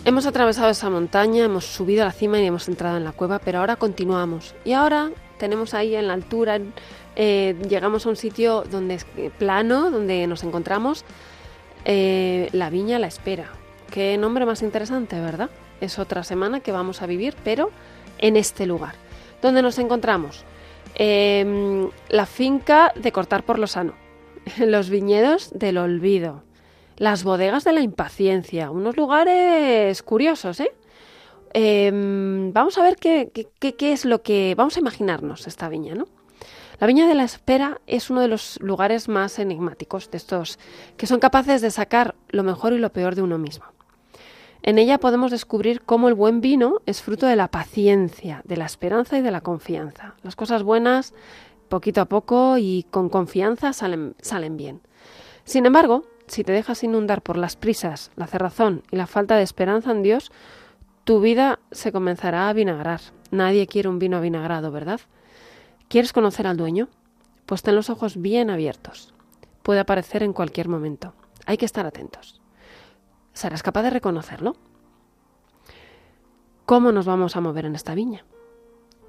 Hemos 0.04 0.26
atravesado 0.26 0.70
esa 0.70 0.90
montaña, 0.90 1.44
hemos 1.44 1.64
subido 1.64 2.02
a 2.02 2.06
la 2.06 2.12
cima 2.12 2.38
y 2.38 2.46
hemos 2.46 2.68
entrado 2.68 2.96
en 2.98 3.04
la 3.04 3.10
cueva, 3.10 3.40
pero 3.40 3.58
ahora 3.58 3.74
continuamos. 3.74 4.54
Y 4.64 4.74
ahora 4.74 5.10
tenemos 5.38 5.74
ahí 5.74 5.96
en 5.96 6.06
la 6.06 6.14
altura, 6.14 6.60
eh, 7.16 7.56
llegamos 7.68 8.06
a 8.06 8.08
un 8.08 8.16
sitio 8.16 8.64
donde 8.70 8.94
es 8.94 9.06
plano, 9.38 9.90
donde 9.90 10.26
nos 10.26 10.44
encontramos 10.44 11.04
eh, 11.84 12.48
la 12.52 12.70
viña 12.70 12.98
la 12.98 13.06
espera. 13.06 13.50
Qué 13.90 14.16
nombre 14.16 14.46
más 14.46 14.62
interesante, 14.62 15.20
¿verdad? 15.20 15.50
Es 15.80 15.98
otra 15.98 16.24
semana 16.24 16.60
que 16.60 16.72
vamos 16.72 17.02
a 17.02 17.06
vivir, 17.06 17.34
pero 17.44 17.70
en 18.18 18.36
este 18.36 18.66
lugar. 18.66 18.94
¿Dónde 19.42 19.62
nos 19.62 19.78
encontramos? 19.78 20.44
Em, 20.94 21.90
la 22.08 22.26
finca 22.26 22.92
de 22.94 23.12
cortar 23.12 23.44
por 23.44 23.58
lo 23.58 23.66
sano, 23.66 23.94
los 24.58 24.90
viñedos 24.90 25.50
del 25.54 25.78
olvido, 25.78 26.44
las 26.96 27.24
bodegas 27.24 27.64
de 27.64 27.72
la 27.72 27.80
impaciencia, 27.80 28.70
unos 28.70 28.96
lugares 28.96 30.02
curiosos, 30.02 30.60
¿eh? 30.60 30.72
Em, 31.54 32.52
vamos 32.52 32.78
a 32.78 32.82
ver 32.82 32.96
qué, 32.96 33.30
qué, 33.58 33.92
es 33.92 34.06
lo 34.06 34.22
que... 34.22 34.54
Vamos 34.56 34.76
a 34.76 34.80
imaginarnos 34.80 35.46
esta 35.46 35.68
viña, 35.68 35.94
¿no? 35.94 36.06
La 36.80 36.86
viña 36.86 37.06
de 37.06 37.14
la 37.14 37.24
espera 37.24 37.80
es 37.86 38.10
uno 38.10 38.20
de 38.20 38.28
los 38.28 38.58
lugares 38.60 39.08
más 39.08 39.38
enigmáticos 39.38 40.10
de 40.10 40.16
estos, 40.16 40.58
que 40.96 41.06
son 41.06 41.20
capaces 41.20 41.60
de 41.60 41.70
sacar 41.70 42.14
lo 42.28 42.42
mejor 42.42 42.72
y 42.72 42.78
lo 42.78 42.92
peor 42.92 43.14
de 43.14 43.22
uno 43.22 43.38
mismo. 43.38 43.66
En 44.64 44.78
ella 44.78 44.98
podemos 44.98 45.32
descubrir 45.32 45.82
cómo 45.82 46.08
el 46.08 46.14
buen 46.14 46.40
vino 46.40 46.82
es 46.86 47.02
fruto 47.02 47.26
de 47.26 47.34
la 47.34 47.48
paciencia, 47.48 48.42
de 48.44 48.56
la 48.56 48.66
esperanza 48.66 49.18
y 49.18 49.20
de 49.20 49.32
la 49.32 49.40
confianza. 49.40 50.14
Las 50.22 50.36
cosas 50.36 50.62
buenas, 50.62 51.14
poquito 51.68 52.00
a 52.00 52.04
poco 52.04 52.58
y 52.58 52.86
con 52.90 53.08
confianza, 53.08 53.72
salen, 53.72 54.14
bien. 54.56 54.80
Sin 55.44 55.66
embargo, 55.66 56.04
si 56.28 56.44
te 56.44 56.52
dejas 56.52 56.84
inundar 56.84 57.22
por 57.22 57.38
las 57.38 57.56
prisas, 57.56 58.12
la 58.14 58.28
cerrazón 58.28 58.82
y 58.92 58.96
la 58.96 59.08
falta 59.08 59.36
de 59.36 59.42
esperanza 59.42 59.90
en 59.90 60.02
Dios, 60.02 60.30
tu 61.02 61.20
vida 61.20 61.58
se 61.72 61.90
comenzará 61.90 62.48
a 62.48 62.52
vinagrar. 62.52 63.00
Nadie 63.32 63.66
quiere 63.66 63.88
un 63.88 63.98
vino 63.98 64.18
avinagrado, 64.18 64.70
¿verdad? 64.70 65.00
¿Quieres 65.92 66.14
conocer 66.14 66.46
al 66.46 66.56
dueño? 66.56 66.88
Pues 67.44 67.60
ten 67.60 67.74
los 67.74 67.90
ojos 67.90 68.16
bien 68.16 68.48
abiertos. 68.48 69.12
Puede 69.62 69.80
aparecer 69.80 70.22
en 70.22 70.32
cualquier 70.32 70.66
momento. 70.66 71.12
Hay 71.44 71.58
que 71.58 71.66
estar 71.66 71.84
atentos. 71.84 72.40
¿Serás 73.34 73.62
capaz 73.62 73.82
de 73.82 73.90
reconocerlo? 73.90 74.56
¿Cómo 76.64 76.92
nos 76.92 77.04
vamos 77.04 77.36
a 77.36 77.42
mover 77.42 77.66
en 77.66 77.74
esta 77.74 77.94
viña? 77.94 78.24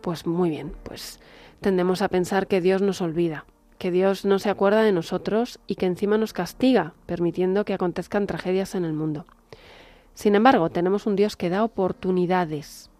Pues 0.01 0.27
muy 0.27 0.49
bien, 0.49 0.73
pues 0.83 1.21
tendemos 1.61 2.01
a 2.01 2.09
pensar 2.09 2.47
que 2.47 2.59
Dios 2.59 2.81
nos 2.81 2.99
olvida, 2.99 3.45
que 3.77 3.89
Dios 3.89 4.25
no 4.25 4.37
se 4.37 4.49
acuerda 4.49 4.81
de 4.81 4.91
nosotros 4.91 5.61
y 5.67 5.75
que 5.75 5.85
encima 5.85 6.17
nos 6.17 6.33
castiga, 6.33 6.95
permitiendo 7.05 7.63
que 7.63 7.73
acontezcan 7.73 8.27
tragedias 8.27 8.75
en 8.75 8.83
el 8.83 8.91
mundo. 8.91 9.25
Sin 10.15 10.35
embargo, 10.35 10.69
tenemos 10.69 11.05
un 11.05 11.15
Dios 11.15 11.37
que 11.37 11.49
da 11.49 11.63
oportunidades, 11.63 12.91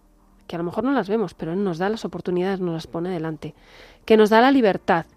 que 0.53 0.57
a 0.57 0.59
lo 0.59 0.65
mejor 0.65 0.83
no 0.83 0.91
las 0.91 1.09
vemos, 1.09 1.33
pero 1.33 1.51
Él 1.51 1.63
nos 1.63 1.79
da 1.79 1.89
las 1.89 2.05
oportunidades, 2.05 2.59
nos 2.59 2.75
las 2.75 2.85
pone 2.85 3.09
delante, 3.09 3.55
que 4.05 4.17
nos 4.17 4.29
da 4.29 4.39
la 4.39 4.51
libertad 4.51 5.07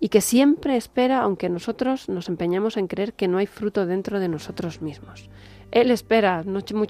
y 0.00 0.08
que 0.08 0.20
siempre 0.20 0.76
espera, 0.76 1.20
aunque 1.20 1.48
nosotros 1.48 2.08
nos 2.08 2.28
empeñamos 2.28 2.76
en 2.76 2.88
creer 2.88 3.12
que 3.12 3.28
no 3.28 3.38
hay 3.38 3.46
fruto 3.46 3.86
dentro 3.86 4.18
de 4.18 4.26
nosotros 4.26 4.82
mismos. 4.82 5.30
Él 5.70 5.92
espera. 5.92 6.44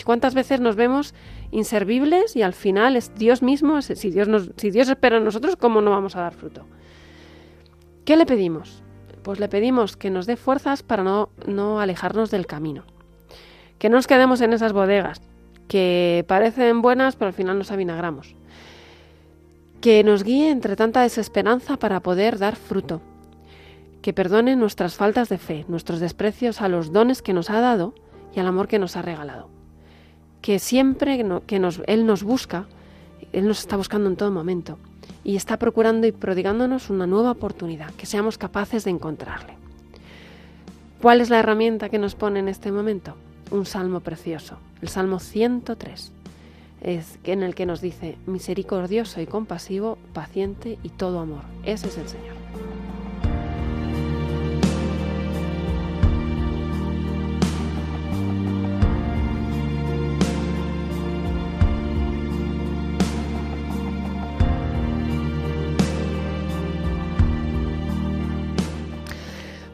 ¿Cuántas 0.07 0.33
veces 0.33 0.63
nos 0.63 0.77
vemos 0.77 1.13
inservibles 1.51 2.37
y 2.37 2.41
al 2.41 2.55
final 2.55 2.97
es 2.97 3.15
Dios 3.17 3.43
mismo? 3.43 3.83
Si 3.83 4.11
Dios, 4.11 4.89
espera 4.89 5.19
en 5.19 5.25
nosotros, 5.25 5.57
¿cómo 5.57 5.83
no 5.83 5.91
vamos 5.91 6.17
a 6.17 6.23
dar 6.23 6.33
fruto? 6.33 6.65
¿Qué 8.07 8.17
le 8.17 8.25
pedimos? 8.25 8.83
Pues 9.23 9.41
le 9.41 9.49
pedimos 9.49 9.99
que 9.99 10.09
nos 10.09 10.25
dé 10.25 10.39
fuerzas 10.39 10.83
para 10.83 11.05
no, 11.05 11.29
no 11.47 11.81
alejarnos 11.81 12.31
del 12.31 12.47
camino. 12.47 12.85
Que 13.79 13.91
no 13.91 13.97
nos 13.97 14.07
quedemos 14.07 14.41
en 14.41 14.55
esas 14.55 14.73
bodegas, 14.73 15.21
que 15.71 16.25
parecen 16.27 16.83
buenas, 16.83 17.15
pero 17.15 17.29
al 17.29 17.33
final 17.33 17.57
nos 17.57 17.71
avinagramos. 17.71 18.35
Que 19.81 20.03
nos 20.03 20.25
guíe 20.25 20.51
entre 20.51 20.75
tanta 20.75 21.03
desesperanza 21.03 21.77
para 21.77 22.01
poder 22.01 22.39
dar 22.39 22.57
fruto. 22.57 23.01
Que 24.03 24.13
perdone 24.13 24.57
nuestras 24.57 24.97
faltas 24.97 25.29
de 25.29 25.39
fe, 25.39 25.65
nuestros 25.69 26.01
desprecios 26.01 26.61
a 26.61 26.69
los 26.69 26.93
dones 26.93 27.23
que 27.23 27.33
nos 27.33 27.51
ha 27.51 27.61
dado 27.61 27.95
y 28.35 28.41
al 28.41 28.49
amor 28.49 28.67
que 28.67 28.81
nos 28.81 28.97
ha 28.97 29.03
regalado. 29.03 29.49
Que 30.43 30.59
siempre 30.59 31.25
que 31.47 31.61
nos, 31.61 31.83
Él 31.87 32.05
nos 32.05 32.25
busca, 32.25 32.67
Él 33.33 33.47
nos 33.47 33.61
está 33.61 33.77
buscando 33.77 34.11
en 34.11 34.17
todo 34.17 34.33
momento 34.33 34.77
y 35.23 35.37
está 35.37 35.57
procurando 35.57 36.09
y 36.09 36.11
prodigándonos 36.11 36.91
una 36.91 37.07
nueva 37.07 37.31
oportunidad, 37.31 37.95
que 37.95 38.07
seamos 38.07 38.39
capaces 38.39 38.83
de 38.83 38.91
encontrarle. 38.91 39.55
¿Cuál 41.01 41.21
es 41.21 41.31
la 41.31 41.39
herramienta 41.39 41.91
que 41.91 41.99
nos 41.99 42.17
pone 42.17 42.41
en 42.41 42.49
este 42.49 42.73
momento? 42.73 43.15
Un 43.51 43.67
salmo 43.67 44.01
precioso, 44.01 44.59
el 44.81 44.89
Salmo 44.89 45.19
103, 45.19 46.13
es 46.83 47.19
en 47.25 47.43
el 47.43 47.55
que 47.57 47.67
nos 47.67 47.81
dice, 47.81 48.17
misericordioso 48.27 49.21
y 49.21 49.27
compasivo, 49.27 49.99
paciente 50.13 50.79
y 50.85 50.89
todo 50.91 51.19
amor. 51.19 51.43
Ese 51.65 51.89
es 51.89 51.99
el 51.99 52.09
Señor. 52.09 52.37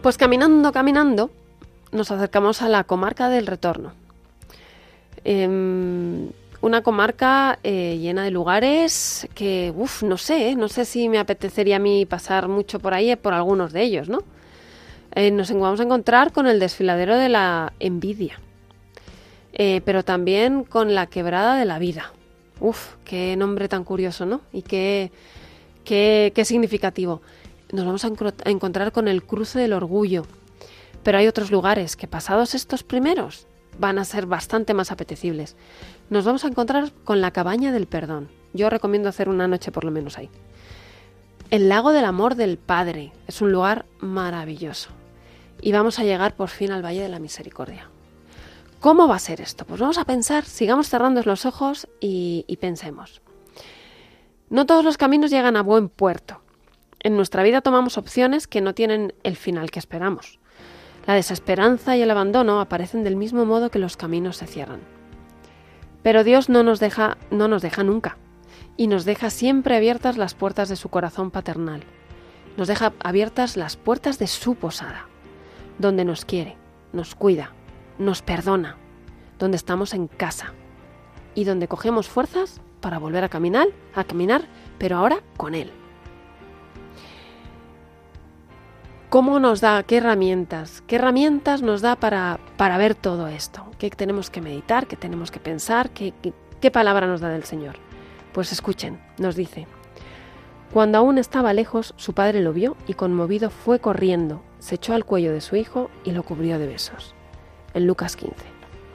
Pues 0.02 0.16
caminando, 0.16 0.72
caminando, 0.72 1.30
nos 1.92 2.10
acercamos 2.10 2.62
a 2.62 2.68
la 2.68 2.84
comarca 2.84 3.28
del 3.28 3.46
retorno. 3.46 3.92
Em, 5.24 6.28
una 6.60 6.82
comarca 6.82 7.58
eh, 7.62 7.98
llena 8.00 8.24
de 8.24 8.30
lugares 8.30 9.28
que, 9.34 9.72
uff, 9.76 10.02
no 10.02 10.16
sé, 10.16 10.54
no 10.56 10.68
sé 10.68 10.84
si 10.84 11.08
me 11.08 11.18
apetecería 11.18 11.76
a 11.76 11.78
mí 11.78 12.06
pasar 12.06 12.48
mucho 12.48 12.78
por 12.78 12.94
ahí, 12.94 13.14
por 13.16 13.34
algunos 13.34 13.72
de 13.72 13.82
ellos, 13.82 14.08
¿no? 14.08 14.20
Eh, 15.14 15.30
nos 15.30 15.50
vamos 15.52 15.80
a 15.80 15.84
encontrar 15.84 16.32
con 16.32 16.46
el 16.46 16.60
desfiladero 16.60 17.16
de 17.16 17.28
la 17.28 17.72
envidia, 17.80 18.38
eh, 19.52 19.80
pero 19.84 20.04
también 20.04 20.64
con 20.64 20.94
la 20.94 21.06
quebrada 21.06 21.56
de 21.56 21.64
la 21.64 21.78
vida. 21.78 22.12
Uf, 22.60 22.94
qué 23.04 23.36
nombre 23.36 23.68
tan 23.68 23.84
curioso, 23.84 24.26
¿no? 24.26 24.40
Y 24.52 24.62
qué, 24.62 25.10
qué, 25.84 26.32
qué 26.34 26.44
significativo 26.44 27.22
nos 27.72 27.84
vamos 27.84 28.04
a, 28.04 28.50
encontrar 28.50 28.92
con 28.92 29.08
el 29.08 29.22
cruce 29.22 29.58
del 29.58 29.72
orgullo. 29.72 30.24
Pero 31.06 31.18
hay 31.18 31.28
otros 31.28 31.52
lugares 31.52 31.94
que 31.94 32.08
pasados 32.08 32.56
estos 32.56 32.82
primeros 32.82 33.46
van 33.78 34.00
a 34.00 34.04
ser 34.04 34.26
bastante 34.26 34.74
más 34.74 34.90
apetecibles. 34.90 35.54
Nos 36.10 36.24
vamos 36.24 36.44
a 36.44 36.48
encontrar 36.48 36.90
con 37.04 37.20
la 37.20 37.30
cabaña 37.30 37.70
del 37.70 37.86
perdón. 37.86 38.28
Yo 38.54 38.70
recomiendo 38.70 39.08
hacer 39.08 39.28
una 39.28 39.46
noche 39.46 39.70
por 39.70 39.84
lo 39.84 39.92
menos 39.92 40.18
ahí. 40.18 40.30
El 41.52 41.68
lago 41.68 41.92
del 41.92 42.06
amor 42.06 42.34
del 42.34 42.58
Padre 42.58 43.12
es 43.28 43.40
un 43.40 43.52
lugar 43.52 43.86
maravilloso. 44.00 44.90
Y 45.62 45.70
vamos 45.70 46.00
a 46.00 46.02
llegar 46.02 46.34
por 46.34 46.48
fin 46.48 46.72
al 46.72 46.84
Valle 46.84 47.02
de 47.02 47.08
la 47.08 47.20
Misericordia. 47.20 47.88
¿Cómo 48.80 49.06
va 49.06 49.14
a 49.14 49.20
ser 49.20 49.40
esto? 49.40 49.64
Pues 49.64 49.80
vamos 49.80 49.98
a 49.98 50.06
pensar, 50.06 50.44
sigamos 50.44 50.88
cerrando 50.88 51.22
los 51.22 51.46
ojos 51.46 51.86
y 52.00 52.58
pensemos. 52.60 53.22
No 54.50 54.66
todos 54.66 54.84
los 54.84 54.98
caminos 54.98 55.30
llegan 55.30 55.56
a 55.56 55.62
buen 55.62 55.88
puerto. 55.88 56.40
En 56.98 57.14
nuestra 57.14 57.44
vida 57.44 57.60
tomamos 57.60 57.96
opciones 57.96 58.48
que 58.48 58.60
no 58.60 58.74
tienen 58.74 59.14
el 59.22 59.36
final 59.36 59.70
que 59.70 59.78
esperamos. 59.78 60.40
La 61.06 61.14
desesperanza 61.14 61.96
y 61.96 62.02
el 62.02 62.10
abandono 62.10 62.60
aparecen 62.60 63.04
del 63.04 63.16
mismo 63.16 63.44
modo 63.44 63.70
que 63.70 63.78
los 63.78 63.96
caminos 63.96 64.36
se 64.36 64.46
cierran. 64.46 64.80
Pero 66.02 66.24
Dios 66.24 66.48
no 66.48 66.62
nos 66.62 66.80
deja, 66.80 67.16
no 67.30 67.48
nos 67.48 67.62
deja 67.62 67.84
nunca, 67.84 68.16
y 68.76 68.88
nos 68.88 69.04
deja 69.04 69.30
siempre 69.30 69.76
abiertas 69.76 70.16
las 70.16 70.34
puertas 70.34 70.68
de 70.68 70.76
su 70.76 70.88
corazón 70.88 71.30
paternal. 71.30 71.82
Nos 72.56 72.68
deja 72.68 72.92
abiertas 73.00 73.56
las 73.56 73.76
puertas 73.76 74.18
de 74.18 74.26
su 74.26 74.54
posada, 74.54 75.06
donde 75.78 76.04
nos 76.04 76.24
quiere, 76.24 76.56
nos 76.92 77.14
cuida, 77.14 77.52
nos 77.98 78.22
perdona, 78.22 78.76
donde 79.38 79.56
estamos 79.56 79.94
en 79.94 80.08
casa 80.08 80.54
y 81.34 81.44
donde 81.44 81.68
cogemos 81.68 82.08
fuerzas 82.08 82.60
para 82.80 82.98
volver 82.98 83.24
a 83.24 83.28
caminar, 83.28 83.68
a 83.94 84.04
caminar, 84.04 84.42
pero 84.78 84.96
ahora 84.96 85.18
con 85.36 85.54
él. 85.54 85.70
¿Cómo 89.08 89.38
nos 89.38 89.60
da? 89.60 89.84
¿Qué 89.84 89.98
herramientas? 89.98 90.82
¿Qué 90.88 90.96
herramientas 90.96 91.62
nos 91.62 91.80
da 91.80 91.94
para, 91.94 92.40
para 92.56 92.76
ver 92.76 92.96
todo 92.96 93.28
esto? 93.28 93.64
¿Qué 93.78 93.88
tenemos 93.88 94.30
que 94.30 94.40
meditar? 94.40 94.88
¿Qué 94.88 94.96
tenemos 94.96 95.30
que 95.30 95.38
pensar? 95.38 95.90
¿Qué, 95.90 96.12
palabra 96.72 97.06
nos 97.06 97.20
da 97.20 97.28
del 97.28 97.44
Señor? 97.44 97.76
Pues 98.32 98.50
escuchen, 98.50 99.00
nos 99.18 99.36
dice, 99.36 99.68
cuando 100.72 100.98
aún 100.98 101.18
estaba 101.18 101.52
lejos, 101.52 101.94
su 101.96 102.14
padre 102.14 102.40
lo 102.40 102.52
vio 102.52 102.76
y 102.88 102.94
conmovido 102.94 103.48
fue 103.48 103.78
corriendo, 103.78 104.42
se 104.58 104.74
echó 104.74 104.92
al 104.92 105.04
cuello 105.04 105.32
de 105.32 105.40
su 105.40 105.54
hijo 105.54 105.88
y 106.02 106.10
lo 106.10 106.24
cubrió 106.24 106.58
de 106.58 106.66
besos. 106.66 107.14
En 107.74 107.86
Lucas 107.86 108.16
15. 108.16 108.34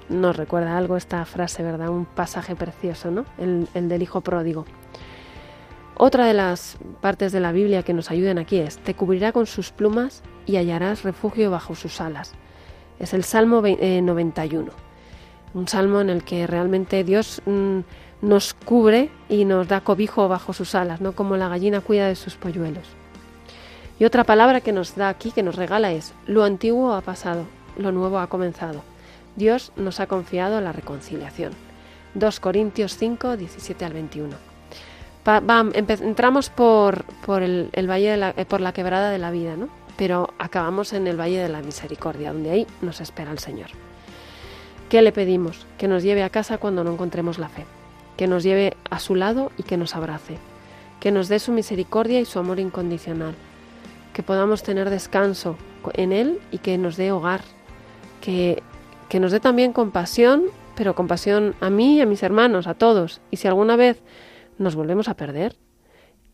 Nos 0.10 0.36
recuerda 0.36 0.78
algo 0.78 0.98
esta 0.98 1.24
frase, 1.24 1.64
¿verdad? 1.64 1.88
Un 1.88 2.04
pasaje 2.04 2.58
precioso, 2.58 3.12
¿no? 3.12 3.24
El 3.38 3.88
del 3.88 4.02
hijo 4.02 4.20
pródigo. 4.20 4.66
Otra 6.04 6.26
de 6.26 6.34
las 6.34 6.78
partes 7.00 7.32
de 7.32 7.40
la 7.40 7.52
Biblia 7.52 7.84
que 7.84 7.94
nos 7.94 8.10
ayudan 8.10 8.40
aquí 8.40 8.58
es, 8.58 8.80
te 8.80 8.96
cubrirá 8.96 9.32
con 9.32 9.46
sus 9.46 9.70
plumas 9.70 10.24
y 10.48 10.56
hallarás 10.56 11.04
refugio 11.04 11.52
bajo 11.52 11.76
sus 11.76 12.02
alas. 12.02 12.34
Es 12.98 13.14
el 13.14 13.24
Salmo 13.24 13.62
91, 13.62 14.72
eh, 14.72 14.76
un 15.54 15.68
salmo 15.68 16.02
en 16.02 16.10
el 16.10 16.24
que 16.24 16.48
realmente 16.48 17.04
Dios 17.04 17.44
mm, 17.46 17.82
nos 18.24 18.56
cubre 18.56 19.12
y 19.30 19.46
nos 19.46 19.68
da 19.68 19.82
cobijo 19.82 20.28
bajo 20.28 20.54
sus 20.54 20.74
alas, 20.74 21.02
no 21.02 21.12
como 21.12 21.38
la 21.38 21.50
gallina 21.50 21.82
cuida 21.82 22.08
de 22.08 22.16
sus 22.16 22.34
polluelos. 22.34 22.88
Y 24.00 24.06
otra 24.06 24.24
palabra 24.24 24.60
que 24.60 24.72
nos 24.72 24.96
da 24.96 25.08
aquí, 25.08 25.30
que 25.30 25.44
nos 25.44 25.56
regala 25.56 25.92
es, 25.92 26.16
lo 26.26 26.44
antiguo 26.44 26.94
ha 26.94 27.02
pasado, 27.02 27.46
lo 27.78 27.92
nuevo 27.92 28.18
ha 28.18 28.26
comenzado. 28.26 28.82
Dios 29.36 29.72
nos 29.76 30.00
ha 30.00 30.08
confiado 30.08 30.62
la 30.62 30.72
reconciliación. 30.72 31.54
2 32.16 32.40
Corintios 32.40 32.98
5, 32.98 33.38
17 33.38 33.86
al 33.86 33.94
21 33.94 34.51
entramos 35.26 36.50
por, 36.50 37.06
el, 37.42 37.88
valle 37.90 38.12
de 38.12 38.18
la, 38.18 38.34
eh, 38.36 38.46
por 38.46 38.62
la 38.62 38.74
quebrada 38.74 39.12
de 39.12 39.20
la 39.20 39.32
vida, 39.32 39.56
¿no? 39.56 39.70
Pero 39.98 40.34
acabamos 40.40 40.94
en 40.94 41.08
el 41.08 41.20
valle 41.20 41.40
de 41.40 41.50
la 41.50 41.62
misericordia, 41.62 42.34
donde 42.34 42.52
ahí 42.52 42.68
nos 42.82 43.02
espera 43.02 43.32
el 43.32 43.40
Señor. 43.40 43.70
¿Qué 44.90 45.02
le 45.02 45.12
pedimos? 45.12 45.66
Que 45.78 45.88
nos 45.88 46.04
lleve 46.04 46.24
a 46.24 46.30
casa 46.30 46.58
cuando 46.58 46.84
no 46.84 46.92
encontremos 46.92 47.38
la 47.40 47.50
fe, 47.50 47.66
que 48.18 48.28
nos 48.28 48.44
lleve 48.44 48.76
a 48.90 49.00
su 49.00 49.16
lado 49.16 49.52
y 49.58 49.64
que 49.64 49.78
nos 49.78 49.96
abrace, 49.96 50.38
que 51.00 51.12
nos 51.12 51.30
dé 51.30 51.40
su 51.40 51.52
misericordia 51.52 52.20
y 52.20 52.26
su 52.26 52.40
amor 52.40 52.60
incondicional, 52.60 53.36
que 54.14 54.24
podamos 54.24 54.64
tener 54.64 54.90
descanso 54.90 55.56
en 55.94 56.12
Él 56.12 56.40
y 56.52 56.58
que 56.58 56.78
nos 56.78 56.98
dé 56.98 57.12
hogar, 57.12 57.42
que, 58.22 58.62
que 59.08 59.20
nos 59.20 59.32
dé 59.32 59.40
también 59.40 59.72
compasión, 59.72 60.46
pero 60.76 60.96
compasión 60.96 61.56
a 61.62 61.70
mí 61.70 62.02
a 62.02 62.06
mis 62.06 62.24
hermanos, 62.24 62.68
a 62.68 62.74
todos. 62.74 63.22
Y 63.30 63.38
si 63.38 63.48
alguna 63.48 63.76
vez 63.76 64.02
nos 64.62 64.76
volvemos 64.76 65.10
a 65.10 65.16
perder, 65.16 65.58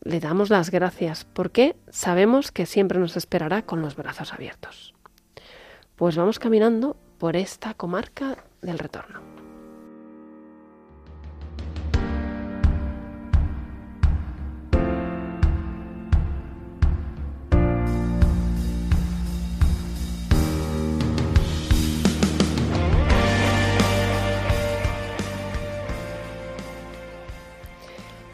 le 0.02 0.20
damos 0.20 0.50
las 0.50 0.70
gracias 0.70 1.24
porque 1.24 1.76
sabemos 1.88 2.52
que 2.52 2.66
siempre 2.66 2.98
nos 2.98 3.16
esperará 3.16 3.62
con 3.62 3.82
los 3.82 3.96
brazos 3.96 4.32
abiertos. 4.32 4.94
Pues 5.96 6.16
vamos 6.16 6.38
caminando 6.38 6.96
por 7.18 7.36
esta 7.36 7.74
comarca 7.74 8.44
del 8.62 8.78
retorno. 8.78 9.47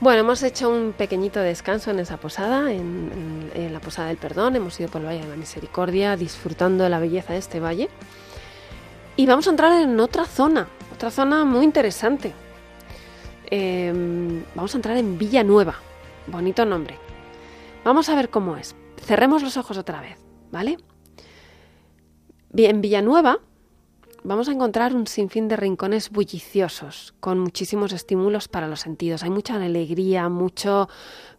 Bueno, 0.05 0.21
hemos 0.21 0.43
hecho 0.43 0.69
un 0.69 0.93
pequeñito 0.93 1.41
descanso 1.41 1.91
en 1.91 1.99
esa 1.99 2.19
posada, 2.19 2.71
en, 2.71 3.51
la 3.73 3.81
posada 3.81 4.09
del 4.09 4.19
perdón. 4.19 4.55
Hemos 4.55 4.79
ido 4.79 4.91
por 4.91 5.01
el 5.01 5.07
Valle 5.07 5.23
de 5.23 5.29
la 5.29 5.37
Misericordia, 5.37 6.15
disfrutando 6.15 6.85
de 6.85 6.91
la 6.91 6.99
belleza 6.99 7.33
de 7.33 7.39
este 7.39 7.59
valle. 7.59 7.89
Y 9.17 9.25
vamos 9.25 9.47
a 9.47 9.51
entrar 9.51 9.81
en 9.81 9.99
otra 9.99 10.27
zona, 10.27 10.69
otra 10.93 11.11
zona 11.11 11.47
muy 11.47 11.65
interesante. 11.65 12.35
Eh, 13.51 14.43
vamos 14.55 14.75
a 14.75 14.77
entrar 14.77 14.99
en 14.99 15.17
Villanueva. 15.17 15.77
Bonito 16.27 16.67
nombre. 16.67 16.99
Vamos 17.83 18.11
a 18.11 18.15
ver 18.15 18.29
cómo 18.29 18.59
es. 18.59 18.77
Cerremos 19.03 19.43
los 19.43 19.57
ojos 19.57 19.79
otra 19.79 20.03
vez, 20.03 20.19
¿vale? 20.53 20.77
En 22.55 22.83
Villanueva 22.83 23.39
vamos 24.25 24.49
a 24.49 24.53
encontrar 24.53 24.95
un 24.95 25.07
sinfín 25.07 25.49
de 25.49 25.57
rincones 25.57 26.11
bulliciosos, 26.11 27.15
con 27.21 27.39
muchísimos 27.39 27.93
estímulos 27.93 28.49
para 28.49 28.67
los 28.67 28.81
sentidos. 28.81 29.23
Hay 29.23 29.31
mucha 29.31 29.55
alegría, 29.55 30.29
mucho, 30.29 30.89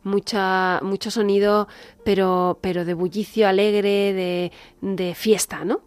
mucha, 0.04 0.80
mucho 0.84 1.12
sonido, 1.12 1.68
pero, 2.06 2.60
pero 2.62 2.86
de 2.86 2.94
bullicio 2.94 3.48
alegre, 3.48 4.14
de, 4.14 4.52
de 4.82 5.16
fiesta, 5.16 5.66
¿no? 5.66 5.82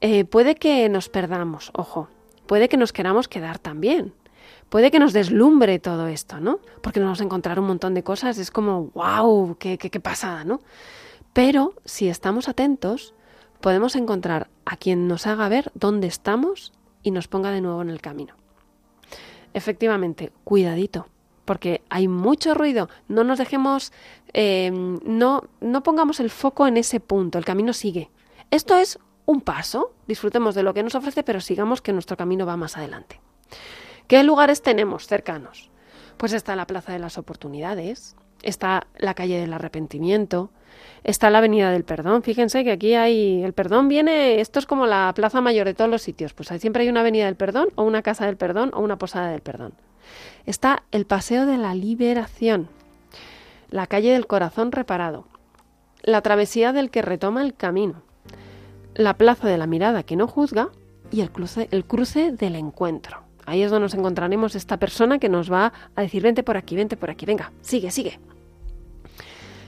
Eh, 0.00 0.24
puede 0.24 0.56
que 0.56 0.88
nos 0.88 1.08
perdamos, 1.08 1.70
ojo, 1.74 2.08
puede 2.46 2.68
que 2.68 2.78
nos 2.78 2.92
queramos 2.92 3.28
quedar 3.28 3.58
también. 3.58 4.14
Puede 4.70 4.90
que 4.90 4.98
nos 4.98 5.12
deslumbre 5.12 5.78
todo 5.78 6.06
esto, 6.06 6.40
¿no? 6.40 6.58
Porque 6.80 6.98
nos 6.98 7.08
vamos 7.08 7.20
a 7.20 7.24
encontrar 7.24 7.60
un 7.60 7.66
montón 7.66 7.92
de 7.92 8.02
cosas, 8.02 8.38
es 8.38 8.50
como, 8.50 8.90
wow, 8.94 9.56
qué, 9.58 9.76
qué, 9.76 9.90
qué 9.90 10.00
pasada, 10.00 10.44
¿no? 10.44 10.60
Pero 11.34 11.74
si 11.84 12.08
estamos 12.08 12.48
atentos, 12.48 13.14
podemos 13.62 13.96
encontrar 13.96 14.50
a 14.66 14.76
quien 14.76 15.08
nos 15.08 15.26
haga 15.26 15.48
ver 15.48 15.72
dónde 15.74 16.08
estamos 16.08 16.72
y 17.02 17.12
nos 17.12 17.28
ponga 17.28 17.50
de 17.50 17.62
nuevo 17.62 17.80
en 17.80 17.88
el 17.88 18.02
camino. 18.02 18.34
Efectivamente, 19.54 20.32
cuidadito, 20.44 21.06
porque 21.46 21.82
hay 21.88 22.08
mucho 22.08 22.52
ruido. 22.52 22.90
No 23.08 23.24
nos 23.24 23.38
dejemos, 23.38 23.92
eh, 24.34 24.70
no, 24.72 25.44
no 25.60 25.82
pongamos 25.82 26.20
el 26.20 26.28
foco 26.28 26.66
en 26.66 26.76
ese 26.76 27.00
punto, 27.00 27.38
el 27.38 27.44
camino 27.44 27.72
sigue. 27.72 28.10
Esto 28.50 28.76
es 28.76 28.98
un 29.24 29.40
paso, 29.40 29.94
disfrutemos 30.06 30.54
de 30.54 30.62
lo 30.62 30.74
que 30.74 30.82
nos 30.82 30.94
ofrece, 30.94 31.22
pero 31.22 31.40
sigamos 31.40 31.80
que 31.80 31.92
nuestro 31.92 32.16
camino 32.16 32.44
va 32.44 32.56
más 32.56 32.76
adelante. 32.76 33.20
¿Qué 34.08 34.22
lugares 34.24 34.62
tenemos 34.62 35.06
cercanos? 35.06 35.70
Pues 36.16 36.32
está 36.32 36.56
la 36.56 36.66
Plaza 36.66 36.92
de 36.92 36.98
las 36.98 37.16
Oportunidades, 37.16 38.16
está 38.42 38.86
la 38.98 39.14
calle 39.14 39.40
del 39.40 39.52
Arrepentimiento, 39.52 40.50
está 41.04 41.30
la 41.30 41.38
Avenida 41.38 41.70
del 41.70 41.84
Perdón. 41.84 42.22
Fíjense 42.22 42.64
que 42.64 42.72
aquí 42.72 42.94
hay 42.94 43.42
el 43.42 43.52
perdón 43.52 43.88
viene, 43.88 44.40
esto 44.40 44.58
es 44.58 44.66
como 44.66 44.86
la 44.86 45.12
Plaza 45.14 45.40
Mayor 45.40 45.66
de 45.66 45.74
todos 45.74 45.90
los 45.90 46.02
sitios, 46.02 46.34
pues 46.34 46.50
hay, 46.52 46.58
siempre 46.58 46.82
hay 46.82 46.88
una 46.88 47.00
Avenida 47.00 47.26
del 47.26 47.36
Perdón 47.36 47.68
o 47.74 47.82
una 47.82 48.02
Casa 48.02 48.26
del 48.26 48.36
Perdón 48.36 48.70
o 48.74 48.80
una 48.80 48.98
Posada 48.98 49.30
del 49.30 49.40
Perdón. 49.40 49.74
Está 50.46 50.82
el 50.90 51.06
Paseo 51.06 51.46
de 51.46 51.56
la 51.56 51.74
Liberación, 51.74 52.68
la 53.70 53.86
calle 53.86 54.12
del 54.12 54.26
Corazón 54.26 54.72
Reparado, 54.72 55.26
la 56.02 56.20
travesía 56.20 56.72
del 56.72 56.90
que 56.90 57.02
retoma 57.02 57.42
el 57.42 57.54
camino, 57.54 58.02
la 58.94 59.14
Plaza 59.16 59.48
de 59.48 59.58
la 59.58 59.66
Mirada 59.66 60.02
que 60.02 60.16
no 60.16 60.26
juzga 60.26 60.70
y 61.10 61.20
el 61.20 61.30
cruce, 61.30 61.68
el 61.70 61.84
cruce 61.84 62.32
del 62.32 62.56
encuentro. 62.56 63.22
Ahí 63.44 63.62
es 63.62 63.70
donde 63.70 63.86
nos 63.86 63.94
encontraremos 63.94 64.54
esta 64.54 64.76
persona 64.76 65.18
que 65.18 65.28
nos 65.28 65.50
va 65.52 65.72
a 65.96 66.02
decir, 66.02 66.22
vente 66.22 66.42
por 66.42 66.56
aquí, 66.56 66.76
vente 66.76 66.96
por 66.96 67.10
aquí, 67.10 67.26
venga, 67.26 67.52
sigue, 67.60 67.90
sigue. 67.90 68.20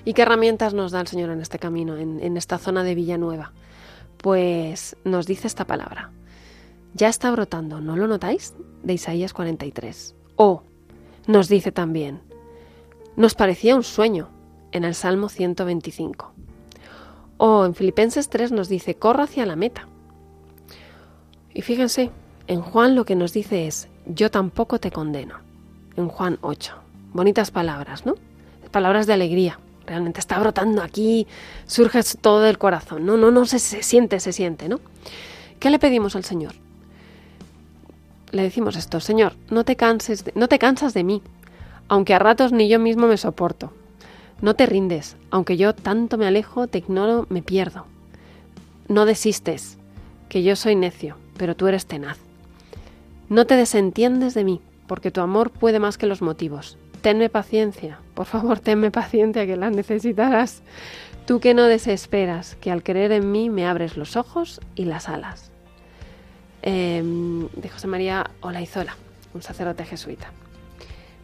¿Y 0.04 0.12
qué 0.12 0.22
herramientas 0.22 0.74
nos 0.74 0.92
da 0.92 1.00
el 1.00 1.06
Señor 1.06 1.30
en 1.30 1.40
este 1.40 1.58
camino, 1.58 1.96
en, 1.96 2.36
esta 2.36 2.58
zona 2.58 2.84
de 2.84 2.94
Villanueva? 2.94 3.52
Pues 4.18 4.96
nos 5.04 5.26
dice 5.26 5.46
esta 5.46 5.66
palabra. 5.66 6.10
Ya 6.92 7.08
está 7.08 7.30
brotando, 7.30 7.80
¿no 7.80 7.96
lo 7.96 8.06
notáis? 8.06 8.54
De 8.82 8.92
Isaías 8.92 9.32
43. 9.32 10.14
O 10.36 10.62
nos 11.26 11.48
dice 11.48 11.72
también, 11.72 12.20
nos 13.16 13.34
parecía 13.34 13.76
un 13.76 13.82
sueño 13.82 14.28
en 14.72 14.84
el 14.84 14.94
Salmo 14.94 15.28
125. 15.28 16.32
O 17.38 17.64
en 17.64 17.74
Filipenses 17.74 18.28
3 18.28 18.52
nos 18.52 18.68
dice, 18.68 18.96
corra 18.96 19.24
hacia 19.24 19.46
la 19.46 19.56
meta. 19.56 19.88
Y 21.52 21.62
fíjense, 21.62 22.10
en 22.46 22.60
Juan 22.60 22.94
lo 22.94 23.04
que 23.04 23.16
nos 23.16 23.32
dice 23.32 23.66
es, 23.66 23.88
yo 24.06 24.30
tampoco 24.30 24.78
te 24.78 24.90
condeno. 24.90 25.36
En 25.96 26.08
Juan 26.08 26.38
8. 26.42 26.74
Bonitas 27.12 27.50
palabras, 27.50 28.04
¿no? 28.04 28.14
Palabras 28.70 29.06
de 29.06 29.14
alegría. 29.14 29.58
Realmente 29.86 30.20
está 30.20 30.38
brotando 30.38 30.82
aquí, 30.82 31.26
surge 31.66 32.00
todo 32.20 32.40
del 32.40 32.58
corazón. 32.58 33.04
No, 33.04 33.16
no, 33.16 33.30
no, 33.30 33.44
se, 33.44 33.58
se 33.58 33.82
siente, 33.82 34.20
se 34.20 34.32
siente, 34.32 34.68
¿no? 34.68 34.80
¿Qué 35.60 35.70
le 35.70 35.78
pedimos 35.78 36.16
al 36.16 36.24
Señor? 36.24 36.54
Le 38.30 38.42
decimos 38.42 38.76
esto, 38.76 39.00
Señor, 39.00 39.34
no 39.50 39.64
te 39.64 39.76
canses, 39.76 40.24
no 40.34 40.48
te 40.48 40.58
cansas 40.58 40.94
de 40.94 41.04
mí, 41.04 41.22
aunque 41.88 42.14
a 42.14 42.18
ratos 42.18 42.52
ni 42.52 42.68
yo 42.68 42.78
mismo 42.78 43.06
me 43.06 43.16
soporto. 43.16 43.72
No 44.40 44.54
te 44.54 44.66
rindes, 44.66 45.16
aunque 45.30 45.56
yo 45.56 45.74
tanto 45.74 46.18
me 46.18 46.26
alejo, 46.26 46.66
te 46.66 46.78
ignoro, 46.78 47.26
me 47.28 47.42
pierdo. 47.42 47.86
No 48.88 49.06
desistes, 49.06 49.78
que 50.28 50.42
yo 50.42 50.56
soy 50.56 50.74
necio, 50.74 51.16
pero 51.36 51.54
tú 51.54 51.68
eres 51.68 51.86
tenaz. 51.86 52.18
No 53.28 53.46
te 53.46 53.56
desentiendes 53.56 54.34
de 54.34 54.44
mí, 54.44 54.60
porque 54.86 55.10
tu 55.10 55.20
amor 55.20 55.50
puede 55.50 55.78
más 55.78 55.96
que 55.96 56.06
los 56.06 56.20
motivos. 56.20 56.76
Tenme 57.00 57.28
paciencia, 57.28 58.00
por 58.14 58.26
favor, 58.26 58.60
tenme 58.60 58.90
paciencia 58.90 59.46
que 59.46 59.56
la 59.56 59.70
necesitarás. 59.70 60.62
Tú 61.26 61.40
que 61.40 61.54
no 61.54 61.64
desesperas, 61.64 62.56
que 62.56 62.70
al 62.70 62.82
creer 62.82 63.12
en 63.12 63.32
mí 63.32 63.48
me 63.48 63.66
abres 63.66 63.96
los 63.96 64.16
ojos 64.16 64.60
y 64.74 64.84
las 64.84 65.08
alas. 65.08 65.50
Eh, 66.62 67.02
de 67.56 67.68
José 67.68 67.86
María 67.86 68.30
Olaizola, 68.40 68.96
un 69.32 69.42
sacerdote 69.42 69.84
jesuita. 69.84 70.30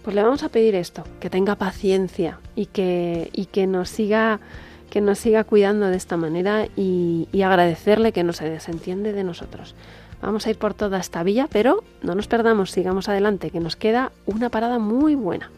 Pues 0.02 0.16
le 0.16 0.22
vamos 0.22 0.42
a 0.42 0.48
pedir 0.48 0.74
esto, 0.74 1.04
que 1.20 1.28
tenga 1.28 1.56
paciencia 1.56 2.38
y 2.56 2.66
que, 2.66 3.28
y 3.32 3.46
que 3.46 3.66
nos 3.66 3.90
siga 3.90 4.40
que 4.88 5.00
nos 5.00 5.20
siga 5.20 5.44
cuidando 5.44 5.86
de 5.86 5.96
esta 5.96 6.16
manera 6.16 6.66
y 6.74 7.28
agradecerle 7.44 8.10
que 8.10 8.24
no 8.24 8.32
se 8.32 8.50
desentiende 8.50 9.12
de 9.12 9.22
nosotros. 9.22 9.76
Vamos 10.20 10.46
a 10.46 10.50
ir 10.50 10.58
por 10.58 10.74
toda 10.74 10.98
esta 10.98 11.22
villa, 11.22 11.48
pero 11.50 11.82
no 12.02 12.14
nos 12.14 12.26
perdamos, 12.26 12.72
sigamos 12.72 13.08
adelante, 13.08 13.50
que 13.50 13.60
nos 13.60 13.76
queda 13.76 14.12
una 14.26 14.50
parada 14.50 14.78
muy 14.78 15.14
buena. 15.14 15.50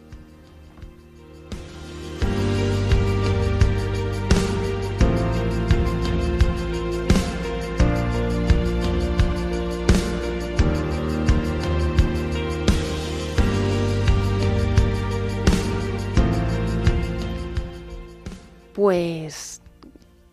Pues 18.83 19.63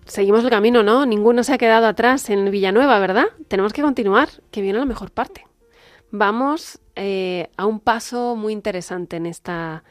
seguimos 0.07 0.43
el 0.43 0.49
camino, 0.49 0.81
¿no? 0.81 1.05
Ninguno 1.05 1.43
se 1.43 1.53
ha 1.53 1.59
quedado 1.59 1.85
atrás 1.85 2.31
en 2.31 2.49
Villanueva, 2.49 2.97
¿verdad? 2.97 3.25
Tenemos 3.47 3.73
que 3.73 3.83
continuar, 3.83 4.27
que 4.49 4.63
viene 4.63 4.79
la 4.79 4.85
mejor 4.85 5.11
parte. 5.11 5.45
Vamos 6.09 6.79
eh, 6.95 7.51
a 7.57 7.67
un 7.67 7.79
paso 7.79 8.35
muy 8.35 8.53
interesante 8.53 9.17
en, 9.17 9.27
esta, 9.27 9.83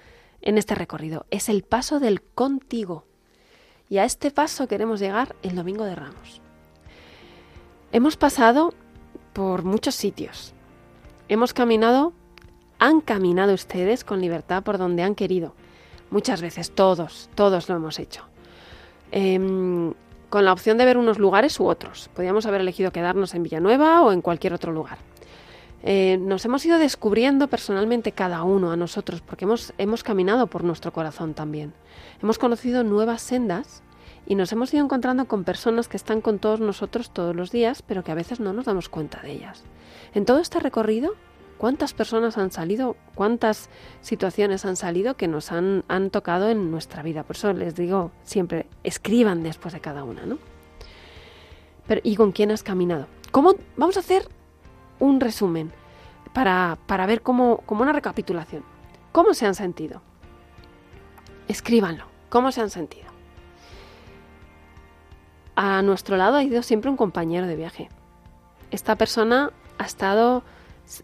en 0.42 0.59
este 0.59 0.75
recorrido. 0.75 1.25
Es 1.31 1.49
el 1.49 1.62
paso 1.62 2.01
del 2.01 2.21
contigo. 2.21 3.05
Y 3.88 3.99
a 3.99 4.05
este 4.05 4.33
paso 4.33 4.66
queremos 4.66 4.99
llegar 4.99 5.37
el 5.44 5.55
domingo 5.55 5.85
de 5.85 5.94
Ramos. 5.94 6.42
Hemos 7.92 8.16
pasado 8.16 8.75
por 9.35 9.62
muchos 9.62 9.94
sitios. 9.94 10.53
Hemos 11.29 11.55
caminado, 11.55 12.12
han 12.81 13.03
caminado 13.03 13.55
ustedes 13.55 14.03
con 14.03 14.21
libertad 14.21 14.64
por 14.64 14.79
donde 14.79 15.05
han 15.05 15.14
querido. 15.14 15.55
Muchas 16.11 16.42
veces, 16.42 16.73
todos, 16.73 17.31
todos 17.37 17.68
lo 17.68 17.77
hemos 17.77 18.01
hecho. 18.01 18.29
Em, 19.12 19.94
con 20.29 20.44
la 20.44 20.53
opción 20.53 20.77
de 20.77 20.85
ver 20.85 20.99
unos 20.99 21.18
lugares 21.18 21.59
u 21.59 21.66
otros. 21.66 22.11
Podíamos 22.14 22.47
haber 22.47 22.61
elegido 22.61 22.92
quedarnos 22.92 23.35
en 23.35 23.42
Villanueva 23.42 24.03
o 24.03 24.12
en 24.12 24.21
cualquier 24.21 24.53
otro 24.53 24.73
lugar. 24.73 24.99
Eh, 25.83 26.18
nos 26.21 26.44
hemos 26.44 26.64
ido 26.66 26.79
descubriendo 26.79 27.49
personalmente 27.49 28.12
cada 28.12 28.42
uno 28.42 28.73
a 28.73 28.77
nosotros, 28.77 29.21
porque 29.21 29.44
hemos, 29.44 29.73
hemos 29.79 30.03
caminado 30.03 30.49
por 30.49 30.64
nuestro 30.64 30.92
corazón 30.92 31.35
también. 31.35 31.73
Hemos 32.23 32.38
conocido 32.38 32.85
nuevas 32.85 33.23
sendas 33.23 33.83
y 34.27 34.35
nos 34.35 34.53
hemos 34.53 34.75
ido 34.75 34.85
encontrando 34.85 35.27
con 35.27 35.44
personas 35.44 35.88
que 35.88 35.97
están 35.97 36.21
con 36.21 36.38
todos 36.38 36.61
nosotros 36.61 37.11
todos 37.11 37.35
los 37.35 37.51
días, 37.51 37.83
pero 37.83 38.05
que 38.05 38.12
a 38.12 38.16
veces 38.16 38.40
no 38.40 38.53
nos 38.53 38.66
damos 38.66 38.88
cuenta 38.88 39.23
de 39.23 39.33
ellas. 39.33 39.64
En 40.14 40.25
todo 40.25 40.40
este 40.40 40.59
recorrido, 40.61 41.14
¿cuántas 41.59 41.92
personas 41.92 42.38
han 42.38 42.51
salido? 42.51 42.97
¿Cuántas 43.14 43.68
situaciones 44.01 44.64
han 44.64 44.77
salido 44.77 45.16
que 45.16 45.29
nos 45.29 45.53
han, 45.53 45.85
han 45.88 46.11
tocado 46.11 46.49
en 46.49 46.71
nuestra 46.71 47.03
vida? 47.03 47.25
Por 47.25 47.37
eso 47.37 47.53
les 47.53 47.75
digo 47.75 48.12
siempre, 48.23 48.66
escriban 48.85 49.42
después 49.42 49.75
de 49.75 49.81
cada 49.81 50.05
una, 50.05 50.25
¿no? 50.25 50.38
¿Y 52.03 52.16
con 52.16 52.33
quién 52.33 52.51
has 52.51 52.62
caminado? 52.62 53.07
¿Cómo? 53.31 53.55
Vamos 53.77 53.97
a 53.97 54.01
hacer 54.01 54.29
un 54.99 55.21
resumen 55.21 55.73
para, 56.33 56.79
para 56.87 57.07
ver 57.07 57.23
cómo, 57.23 57.59
como 57.66 57.83
una 57.83 57.92
recapitulación. 57.92 58.62
¿Cómo 59.12 59.35
se 59.35 59.47
han 59.47 59.55
sentido? 59.55 60.03
Escríbanlo. 61.49 62.05
¿Cómo 62.29 62.53
se 62.53 62.61
han 62.61 62.71
sentido? 62.71 63.07
A 65.57 65.83
nuestro 65.83 66.16
lado 66.16 66.37
ha 66.37 66.42
ido 66.42 66.62
siempre 66.62 66.90
un 66.90 66.97
compañero 66.97 67.47
de 67.47 67.57
viaje. 67.57 67.88
Esta 68.71 68.97
persona 68.97 69.51
ha 69.79 69.85
estado 69.85 70.44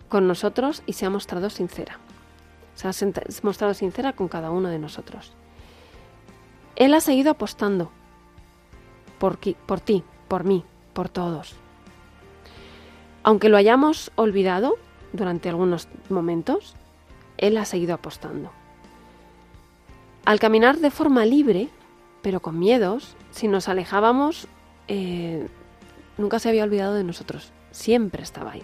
con 0.08 0.26
nosotros 0.26 0.82
y 0.86 0.94
se 0.94 1.06
ha 1.06 1.10
mostrado 1.10 1.50
sincera. 1.50 1.98
Se 2.74 2.88
ha 2.88 2.92
mostrado 3.42 3.74
sincera 3.74 4.14
con 4.14 4.28
cada 4.28 4.50
uno 4.50 4.68
de 4.68 4.78
nosotros. 4.78 5.32
Él 6.76 6.94
ha 6.94 7.00
seguido 7.00 7.30
apostando 7.30 7.90
por, 9.18 9.36
ti, 9.36 9.56
por 10.28 10.44
mí, 10.44 10.64
por 10.92 11.08
todos. 11.08 11.54
Aunque 13.22 13.48
lo 13.48 13.56
hayamos 13.56 14.10
olvidado 14.16 14.76
durante 15.12 15.48
algunos 15.48 15.88
momentos, 16.10 16.74
Él 17.38 17.56
ha 17.56 17.64
seguido 17.64 17.94
apostando. 17.94 18.50
Al 20.24 20.40
caminar 20.40 20.78
de 20.78 20.90
forma 20.90 21.24
libre, 21.24 21.68
pero 22.22 22.40
con 22.40 22.58
miedos, 22.58 23.16
si 23.30 23.48
nos 23.48 23.68
alejábamos, 23.68 24.48
eh, 24.88 25.46
nunca 26.18 26.38
se 26.38 26.48
había 26.48 26.64
olvidado 26.64 26.94
de 26.94 27.04
nosotros, 27.04 27.52
siempre 27.70 28.22
estaba 28.22 28.52
ahí. 28.52 28.62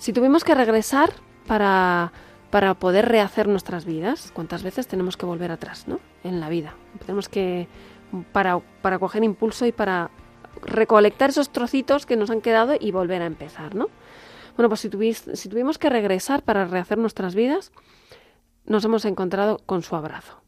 Si 0.00 0.14
tuvimos 0.14 0.44
que 0.44 0.54
regresar 0.54 1.12
para, 1.46 2.10
para 2.50 2.72
poder 2.72 3.06
rehacer 3.06 3.48
nuestras 3.48 3.84
vidas, 3.84 4.32
¿cuántas 4.34 4.62
veces 4.62 4.88
tenemos 4.88 5.18
que 5.18 5.26
volver 5.26 5.50
atrás 5.50 5.88
¿no? 5.88 6.00
en 6.24 6.40
la 6.40 6.48
vida? 6.48 6.74
Tenemos 7.00 7.28
que, 7.28 7.68
para, 8.32 8.60
para 8.80 8.98
coger 8.98 9.22
impulso 9.24 9.66
y 9.66 9.72
para 9.72 10.10
recolectar 10.62 11.28
esos 11.28 11.50
trocitos 11.50 12.06
que 12.06 12.16
nos 12.16 12.30
han 12.30 12.40
quedado 12.40 12.76
y 12.80 12.92
volver 12.92 13.20
a 13.20 13.26
empezar, 13.26 13.74
¿no? 13.74 13.88
Bueno, 14.56 14.70
pues 14.70 14.80
si, 14.80 14.88
si 15.36 15.48
tuvimos 15.50 15.76
que 15.76 15.90
regresar 15.90 16.44
para 16.44 16.64
rehacer 16.64 16.96
nuestras 16.96 17.34
vidas, 17.34 17.70
nos 18.64 18.86
hemos 18.86 19.04
encontrado 19.04 19.58
con 19.66 19.82
su 19.82 19.96
abrazo. 19.96 20.40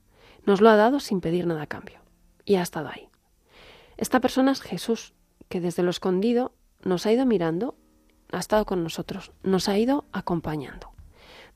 Nos 0.47 0.63
lo 0.63 0.71
ha 0.71 0.77
dado 0.77 0.99
sin 0.99 1.21
pedir 1.21 1.47
nada 1.47 1.63
a 1.63 1.67
cambio. 1.67 2.01
Y 2.47 2.55
ha 2.55 2.63
estado 2.63 2.89
ahí. 2.89 3.11
Esta 3.99 4.19
persona 4.19 4.53
es 4.53 4.63
Jesús, 4.63 5.13
que 5.51 5.61
desde 5.61 5.83
lo 5.83 5.91
escondido 5.91 6.55
nos 6.85 7.05
ha 7.05 7.13
ido 7.13 7.27
mirando, 7.27 7.77
ha 8.33 8.39
estado 8.39 8.65
con 8.65 8.83
nosotros, 8.83 9.33
nos 9.43 9.69
ha 9.69 9.79
ido 9.79 10.05
acompañando. 10.13 10.91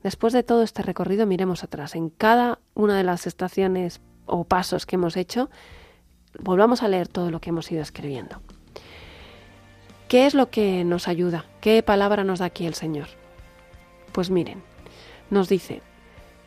Después 0.03 0.31
de 0.31 0.43
todo 0.43 0.63
este 0.63 0.83
recorrido, 0.83 1.25
miremos 1.25 1.63
atrás. 1.63 1.95
En 1.95 2.09
cada 2.09 2.59
una 2.75 2.95
de 2.95 3.03
las 3.03 3.27
estaciones 3.27 3.99
o 4.25 4.43
pasos 4.43 4.85
que 4.85 4.95
hemos 4.95 5.17
hecho, 5.17 5.49
volvamos 6.39 6.83
a 6.83 6.87
leer 6.87 7.07
todo 7.07 7.31
lo 7.31 7.41
que 7.41 7.49
hemos 7.49 7.71
ido 7.71 7.81
escribiendo. 7.81 8.41
¿Qué 10.07 10.25
es 10.25 10.33
lo 10.33 10.49
que 10.49 10.83
nos 10.85 11.07
ayuda? 11.07 11.45
¿Qué 11.59 11.83
palabra 11.83 12.23
nos 12.23 12.39
da 12.39 12.45
aquí 12.45 12.65
el 12.65 12.75
Señor? 12.75 13.07
Pues 14.13 14.29
miren, 14.29 14.63
nos 15.29 15.49
dice, 15.49 15.81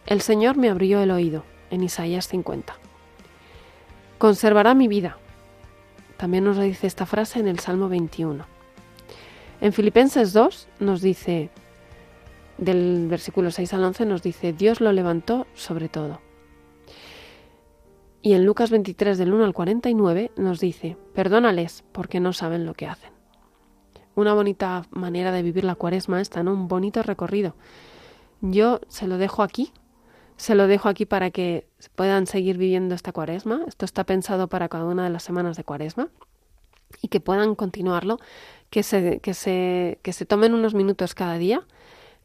el 0.07 0.23
Señor 0.23 0.57
me 0.57 0.71
abrió 0.71 1.01
el 1.03 1.11
oído 1.11 1.45
en 1.71 1.83
Isaías 1.83 2.29
50. 2.29 2.75
Conservará 4.19 4.75
mi 4.75 4.89
vida. 4.89 5.19
También 6.17 6.45
nos 6.45 6.59
dice 6.59 6.87
esta 6.87 7.07
frase 7.07 7.41
en 7.41 7.49
el 7.49 7.59
Salmo 7.59 7.89
21. 7.89 8.60
En 9.61 9.75
Filipenses 9.75 10.33
2 10.33 10.69
nos 10.79 11.03
dice, 11.03 11.51
del 12.57 13.09
versículo 13.09 13.51
6 13.51 13.75
al 13.75 13.85
11 13.85 14.07
nos 14.07 14.23
dice, 14.23 14.55
Dios 14.55 14.81
lo 14.81 14.91
levantó 14.93 15.47
sobre 15.55 15.89
todo. 15.89 16.21
Y 18.23 18.33
en 18.35 18.45
Lucas 18.45 18.71
23 18.71 19.19
del 19.19 19.33
1 19.35 19.45
al 19.45 19.53
49 19.53 20.33
nos 20.37 20.61
dice, 20.61 20.97
perdónales 21.15 21.85
porque 21.93 22.21
no 22.21 22.33
saben 22.33 22.65
lo 22.65 22.75
que 22.75 22.87
hacen. 22.87 23.13
Una 24.15 24.33
bonita 24.33 24.87
manera 24.91 25.31
de 25.31 25.43
vivir 25.43 25.65
la 25.65 25.75
cuaresma 25.75 26.21
esta, 26.21 26.43
¿no? 26.43 26.53
Un 26.53 26.67
bonito 26.67 27.03
recorrido. 27.03 27.55
Yo 28.41 28.81
se 28.89 29.07
lo 29.07 29.19
dejo 29.19 29.43
aquí, 29.43 29.73
se 30.37 30.55
lo 30.55 30.69
dejo 30.69 30.89
aquí 30.89 31.05
para 31.05 31.31
que 31.31 31.67
puedan 31.95 32.27
seguir 32.27 32.57
viviendo 32.57 32.95
esta 32.95 33.13
cuaresma. 33.13 33.63
Esto 33.67 33.85
está 33.85 34.05
pensado 34.05 34.49
para 34.49 34.71
cada 34.71 34.87
una 34.87 35.05
de 35.05 35.11
las 35.11 35.23
semanas 35.23 35.59
de 35.59 35.65
cuaresma 35.65 36.09
y 37.03 37.09
que 37.09 37.21
puedan 37.21 37.55
continuarlo, 37.55 38.19
que 38.71 38.83
se, 38.83 39.21
que 39.21 39.35
se, 39.35 39.99
que 40.03 40.13
se 40.13 40.25
tomen 40.25 40.55
unos 40.55 40.75
minutos 40.75 41.15
cada 41.15 41.37
día 41.39 41.65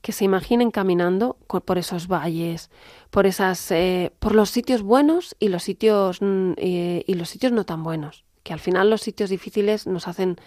que 0.01 0.11
se 0.11 0.23
imaginen 0.23 0.69
caminando 0.69 1.35
por 1.47 1.79
esos 1.79 2.07
valles, 2.07 2.69
por 3.09 3.25
esas, 3.25 3.71
eh, 3.71 4.11
por 4.19 4.35
los 4.35 4.51
sitios 4.51 4.83
buenos 4.83 5.35
y 5.39 5.47
los 5.47 5.63
sitios 5.63 6.21
mm, 6.21 6.51
y 6.59 7.13
los 7.15 7.27
sitios 7.27 7.51
no 7.51 7.63
tan 7.63 7.81
buenos. 7.81 8.23
Que 8.43 8.53
al 8.53 8.59
final 8.59 8.91
los 8.91 9.01
sitios 9.01 9.31
difíciles 9.31 9.87
nos 9.87 10.07
hacen 10.07 10.37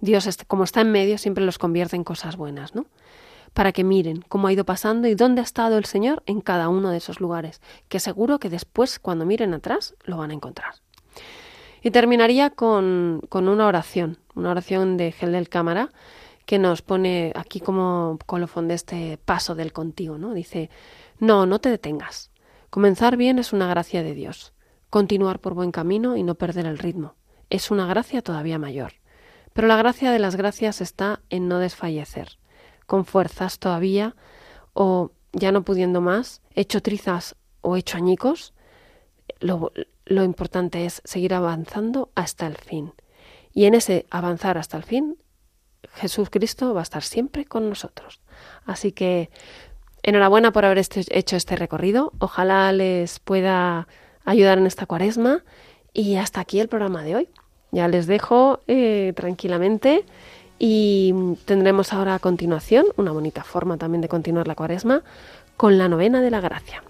Dios 0.00 0.26
como 0.48 0.64
está 0.64 0.80
en 0.80 0.90
medio 0.90 1.16
siempre 1.16 1.44
los 1.44 1.58
convierte 1.58 1.94
en 1.94 2.04
cosas 2.04 2.36
buenas, 2.36 2.74
¿no? 2.74 2.86
Para 3.52 3.72
que 3.72 3.84
miren 3.84 4.24
cómo 4.28 4.48
ha 4.48 4.52
ido 4.52 4.64
pasando 4.64 5.06
y 5.06 5.14
dónde 5.14 5.42
ha 5.42 5.44
estado 5.44 5.76
el 5.76 5.84
Señor 5.84 6.22
en 6.24 6.40
cada 6.40 6.68
uno 6.68 6.90
de 6.90 6.96
esos 6.96 7.20
lugares, 7.20 7.60
que 7.90 8.00
seguro 8.00 8.40
que 8.40 8.48
después 8.48 8.98
cuando 8.98 9.26
miren 9.26 9.54
atrás 9.54 9.94
lo 10.04 10.16
van 10.16 10.30
a 10.30 10.34
encontrar. 10.34 10.74
Y 11.82 11.90
terminaría 11.90 12.50
con, 12.50 13.20
con 13.28 13.46
una 13.48 13.66
oración, 13.66 14.18
una 14.34 14.50
oración 14.50 14.96
de 14.96 15.12
Gel 15.12 15.32
del 15.32 15.48
Cámara, 15.48 15.90
que 16.46 16.58
nos 16.58 16.82
pone 16.82 17.32
aquí 17.34 17.60
como 17.60 18.18
colofón 18.26 18.68
de 18.68 18.74
este 18.74 19.18
paso 19.18 19.54
del 19.54 19.72
contigo, 19.72 20.18
¿no? 20.18 20.34
Dice, 20.34 20.70
no, 21.18 21.46
no 21.46 21.60
te 21.60 21.68
detengas. 21.68 22.30
Comenzar 22.70 23.16
bien 23.16 23.38
es 23.38 23.52
una 23.52 23.68
gracia 23.68 24.02
de 24.02 24.14
Dios. 24.14 24.52
Continuar 24.90 25.38
por 25.38 25.54
buen 25.54 25.72
camino 25.72 26.16
y 26.16 26.22
no 26.22 26.34
perder 26.34 26.66
el 26.66 26.78
ritmo. 26.78 27.14
Es 27.50 27.70
una 27.70 27.86
gracia 27.86 28.22
todavía 28.22 28.58
mayor. 28.58 28.94
Pero 29.52 29.68
la 29.68 29.76
gracia 29.76 30.10
de 30.10 30.18
las 30.18 30.36
gracias 30.36 30.80
está 30.80 31.20
en 31.30 31.48
no 31.48 31.58
desfallecer. 31.58 32.38
Con 32.86 33.04
fuerzas 33.04 33.58
todavía 33.58 34.16
o 34.72 35.12
ya 35.32 35.52
no 35.52 35.62
pudiendo 35.62 36.00
más, 36.00 36.42
hecho 36.54 36.82
trizas 36.82 37.36
o 37.60 37.76
hecho 37.76 37.96
añicos, 37.96 38.54
lo, 39.40 39.72
lo 40.04 40.24
importante 40.24 40.84
es 40.84 41.02
seguir 41.04 41.34
avanzando 41.34 42.10
hasta 42.14 42.46
el 42.46 42.56
fin. 42.56 42.92
Y 43.54 43.66
en 43.66 43.74
ese 43.74 44.06
avanzar 44.10 44.58
hasta 44.58 44.76
el 44.76 44.82
fin 44.82 45.16
Jesús 45.94 46.30
Cristo 46.30 46.74
va 46.74 46.80
a 46.80 46.82
estar 46.82 47.02
siempre 47.02 47.44
con 47.44 47.68
nosotros. 47.68 48.20
Así 48.64 48.92
que 48.92 49.30
enhorabuena 50.02 50.52
por 50.52 50.64
haber 50.64 50.78
este, 50.78 51.04
hecho 51.10 51.36
este 51.36 51.56
recorrido. 51.56 52.12
Ojalá 52.18 52.72
les 52.72 53.18
pueda 53.20 53.88
ayudar 54.24 54.58
en 54.58 54.66
esta 54.66 54.86
cuaresma. 54.86 55.44
Y 55.92 56.16
hasta 56.16 56.40
aquí 56.40 56.60
el 56.60 56.68
programa 56.68 57.02
de 57.02 57.16
hoy. 57.16 57.28
Ya 57.70 57.88
les 57.88 58.06
dejo 58.06 58.60
eh, 58.66 59.12
tranquilamente 59.16 60.04
y 60.58 61.14
tendremos 61.46 61.92
ahora 61.92 62.14
a 62.14 62.18
continuación 62.18 62.86
una 62.96 63.12
bonita 63.12 63.44
forma 63.44 63.78
también 63.78 64.02
de 64.02 64.08
continuar 64.08 64.46
la 64.46 64.54
cuaresma 64.54 65.02
con 65.56 65.78
la 65.78 65.88
novena 65.88 66.20
de 66.20 66.30
la 66.30 66.40
gracia. 66.40 66.84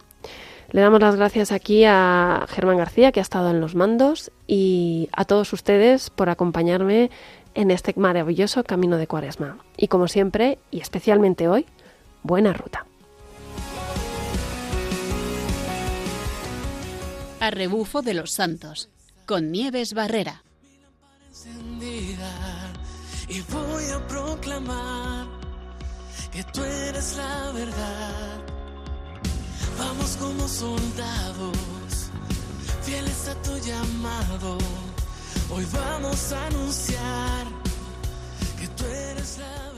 Le 0.73 0.81
damos 0.81 1.01
las 1.01 1.17
gracias 1.17 1.53
aquí 1.53 1.85
a 1.85 2.47
Germán 2.49 2.79
García, 2.79 3.13
que 3.13 3.21
ha 3.21 3.23
estado 3.23 3.51
en 3.51 3.61
los 3.61 3.75
mandos, 3.75 4.33
y 4.47 5.11
a 5.13 5.27
todos 5.27 5.53
ustedes 5.53 6.09
por 6.09 6.31
acompañarme 6.31 7.11
en 7.55 7.71
este 7.71 7.93
maravilloso 7.95 8.65
camino 8.65 8.97
de 8.97 9.07
cuaresma. 9.07 9.59
Y 9.77 9.89
como 9.89 10.09
siempre, 10.09 10.59
y 10.71 10.81
especialmente 10.81 11.47
hoy, 11.47 11.67
buena 12.23 12.55
ruta. 12.55 12.87
A 17.41 17.51
rebufo 17.51 18.01
de 18.01 18.15
los 18.15 18.31
santos, 18.31 18.89
con 19.27 19.53
Nieves 19.53 19.93
Barrera. 19.93 20.43
Y 23.29 23.41
voy 23.43 23.85
a 23.95 24.07
proclamar 24.09 25.27
que 26.33 26.43
tú 26.45 26.65
eres 26.65 27.17
la 27.19 27.53
verdad. 27.53 28.52
Vamos 29.79 30.17
como 30.19 30.49
soldados, 30.49 31.57
fieles 32.83 33.29
a 33.29 33.35
tu 33.43 33.57
llamado. 33.59 34.59
Hoy 35.51 35.67
vamos 35.73 36.33
a 36.33 36.47
anunciar 36.47 37.47
que 38.59 38.69
tú 38.69 38.85
eres 38.85 39.39
la 39.39 39.72